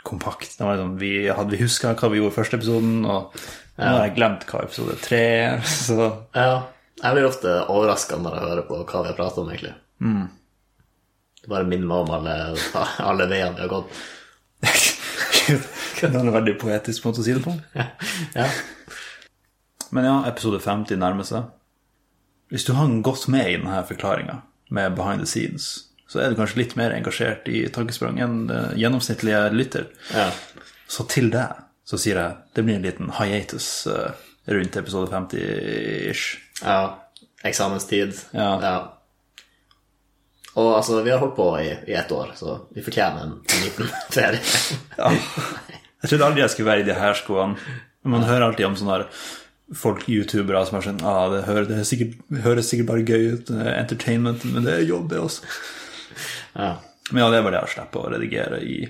kompakt. 0.05 0.59
Det 0.59 0.65
var 0.65 0.77
liksom, 0.77 0.97
vi, 1.01 1.13
hadde 1.29 1.57
vi 1.57 1.63
huska 1.63 1.95
hva 1.95 2.11
vi 2.13 2.21
gjorde 2.21 2.35
i 2.35 2.37
første 2.37 2.61
episoden, 2.61 2.99
og 3.05 3.33
nå 3.81 3.89
har 3.89 4.05
jeg 4.07 4.17
glemt 4.19 4.45
hva 4.49 4.65
episode 4.67 4.99
tre 5.05 5.23
er. 5.47 5.65
Så 5.87 5.97
Ja. 6.37 6.53
Jeg 7.01 7.17
blir 7.17 7.25
ofte 7.31 7.53
overraska 7.73 8.19
når 8.21 8.35
jeg 8.37 8.45
hører 8.45 8.65
på 8.69 8.79
hva 8.83 9.01
vi 9.07 9.09
har 9.09 9.17
prata 9.17 9.41
om, 9.41 9.49
egentlig. 9.49 9.71
Det 11.41 11.49
bare 11.49 11.65
minner 11.65 11.89
meg 11.89 12.03
om 12.03 12.11
alle, 12.19 12.35
alle 13.09 13.29
veiene 13.31 13.57
vi 13.57 13.63
har 13.65 13.71
gått. 13.73 13.95
det 16.01 16.11
er 16.11 16.35
veldig 16.35 16.59
poetisk 16.61 17.07
måte 17.09 17.23
å 17.23 17.25
si 17.25 17.33
det 17.33 17.41
på. 17.45 17.55
Ja. 18.37 18.45
Men 19.97 20.11
ja, 20.11 20.19
episode 20.29 20.61
50 20.61 21.01
nærmer 21.01 21.25
seg. 21.25 21.49
Hvis 22.51 22.67
du 22.67 22.73
har 22.75 22.91
gått 23.07 23.29
med 23.31 23.47
i 23.47 23.57
denne 23.57 23.81
forklaringa 23.87 24.41
med 24.75 24.95
behind 24.99 25.23
the 25.23 25.27
scenes, 25.31 25.69
så 26.11 26.21
er 26.21 26.31
du 26.31 26.39
kanskje 26.39 26.59
litt 26.65 26.77
mer 26.79 26.91
engasjert 26.95 27.47
i 27.51 27.65
tankesprang 27.71 28.19
enn 28.23 28.39
gjennomsnittlige 28.79 29.45
lytter. 29.55 29.91
ja. 30.15 30.31
Så 30.91 31.05
til 31.07 31.29
det 31.31 31.47
så 31.87 31.99
sier 31.99 32.19
jeg 32.19 32.39
det 32.55 32.63
blir 32.67 32.79
en 32.79 32.87
liten 32.87 33.13
hiatus 33.15 33.67
eh, 33.91 34.11
rundt 34.51 34.77
episode 34.79 35.11
50-ish. 35.11 36.37
Ja. 36.63 36.81
Eksamenstid. 37.47 38.19
Ja. 38.37 38.51
Og 40.61 40.69
altså, 40.77 41.01
vi 41.03 41.11
har 41.11 41.23
holdt 41.23 41.37
på 41.39 41.47
i, 41.63 41.71
i 41.89 41.95
ett 41.97 42.13
år, 42.13 42.35
så 42.37 42.59
vi 42.75 42.85
fortjener 42.85 43.25
en, 43.25 43.37
en 43.43 43.65
liten 43.65 43.91
ferie. 44.13 44.43
Ja. 45.01 45.15
Jeg 46.01 46.09
trodde 46.15 46.27
aldri 46.31 46.41
jeg 46.41 46.53
skulle 46.55 46.71
være 46.71 46.83
i 46.83 46.89
de 46.89 46.95
her 46.97 47.17
skoene. 47.19 47.73
Man 48.09 48.23
hører 48.25 48.47
alltid 48.47 48.67
om 48.71 48.77
sånn 48.79 48.89
der 48.89 49.03
folk, 49.77 50.07
youtubere, 50.11 50.63
som 50.67 50.79
er 50.79 50.87
sånn 50.87 51.03
ah, 51.07 51.27
det, 51.33 51.45
høres, 51.47 51.69
det 51.69 51.77
høres, 51.79 51.91
sikkert, 51.93 52.17
høres 52.45 52.71
sikkert 52.71 52.89
bare 52.91 53.07
gøy 53.07 53.37
ut, 53.37 53.53
er 53.55 53.77
entertainment, 53.77 54.47
men 54.51 54.67
det 54.67 54.77
er 54.77 54.89
jobb, 54.89 55.09
det 55.13 55.21
også. 55.23 55.47
Ja. 56.57 56.73
Men 57.11 57.25
ja, 57.25 57.31
det 57.31 57.39
er 57.39 57.47
bare 57.47 57.57
det 57.59 57.67
å 57.67 57.71
slippe 57.71 58.03
å 58.03 58.11
redigere 58.11 58.61
i 58.63 58.81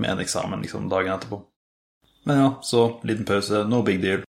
med 0.00 0.14
en 0.14 0.22
eksamen 0.24 0.62
liksom 0.64 0.88
dagen 0.88 1.12
etterpå. 1.12 1.40
Men 2.28 2.40
ja, 2.40 2.50
så 2.64 3.00
liten 3.08 3.28
pause, 3.28 3.64
no 3.68 3.82
big 3.84 4.00
deal. 4.02 4.24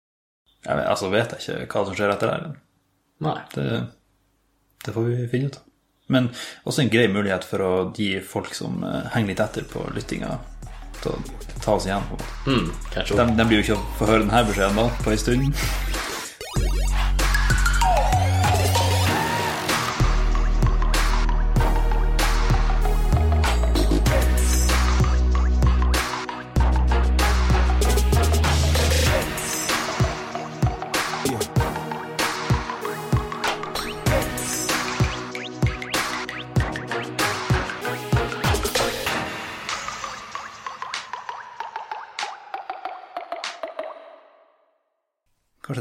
Jeg 0.66 0.78
vet, 0.78 0.88
altså 0.90 1.10
vet 1.12 1.36
jeg 1.36 1.66
ikke 1.66 1.80
hva 1.80 1.88
som 1.88 1.98
skjer 1.98 2.12
etter 2.14 2.32
det. 2.32 2.52
Nei. 3.26 3.38
Det, 3.54 3.66
det 4.84 4.94
får 4.94 5.08
vi 5.08 5.28
finne 5.30 5.50
ut 5.50 5.58
av. 5.58 5.64
Men 6.14 6.28
også 6.62 6.84
en 6.84 6.90
grei 6.90 7.06
mulighet 7.10 7.46
for 7.46 7.62
å 7.66 7.70
gi 7.94 8.12
folk 8.22 8.54
som 8.54 8.84
eh, 8.86 9.08
henger 9.14 9.32
litt 9.32 9.42
etter 9.42 9.66
på 9.66 9.82
lyttinga, 9.94 10.36
til 11.04 11.14
å 11.14 11.60
ta 11.62 11.76
oss 11.76 11.88
igjen. 11.88 12.04
Mm, 12.46 12.68
catch 12.92 13.14
De, 13.16 13.28
de 13.38 13.48
blir 13.48 13.60
jo 13.60 13.64
ikke 13.66 13.78
å 13.78 13.86
få 13.98 14.10
høre 14.12 14.24
denne 14.26 14.44
beskjeden 14.48 14.82
da, 14.82 14.90
på 15.02 15.14
en 15.14 15.24
stund. 15.24 15.64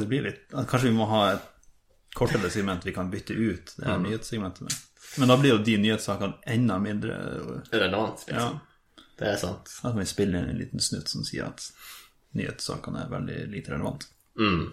Det 0.05 0.11
blir 0.13 0.25
litt 0.29 0.53
Kanskje 0.53 0.87
vi 0.87 0.95
må 0.95 1.09
ha 1.09 1.21
et 1.33 1.51
kortere 2.15 2.49
segment 2.53 2.85
vi 2.87 2.93
kan 2.95 3.09
bytte 3.11 3.35
ut 3.35 3.73
det 3.75 3.89
her 3.89 3.99
nyhetssegmentet 3.99 4.63
med. 4.63 4.77
Men 5.19 5.31
da 5.31 5.37
blir 5.37 5.51
jo 5.51 5.57
de 5.63 5.75
nyhetssakene 5.83 6.39
enda 6.55 6.77
mindre 6.79 7.17
Relevant. 7.71 8.23
Ja. 8.27 8.33
Liksom. 8.33 8.59
Det 9.19 9.27
er 9.31 9.37
sant. 9.39 9.71
Da 9.81 9.91
kan 9.91 9.99
vi 9.99 10.07
spille 10.07 10.39
inn 10.39 10.49
en 10.49 10.59
liten 10.59 10.83
snutt 10.83 11.11
som 11.11 11.23
sier 11.27 11.49
at 11.49 11.67
nyhetssakene 12.35 13.05
er 13.05 13.11
veldig 13.11 13.37
lite 13.51 13.75
relevante. 13.75 14.09
Mm. 14.39 14.65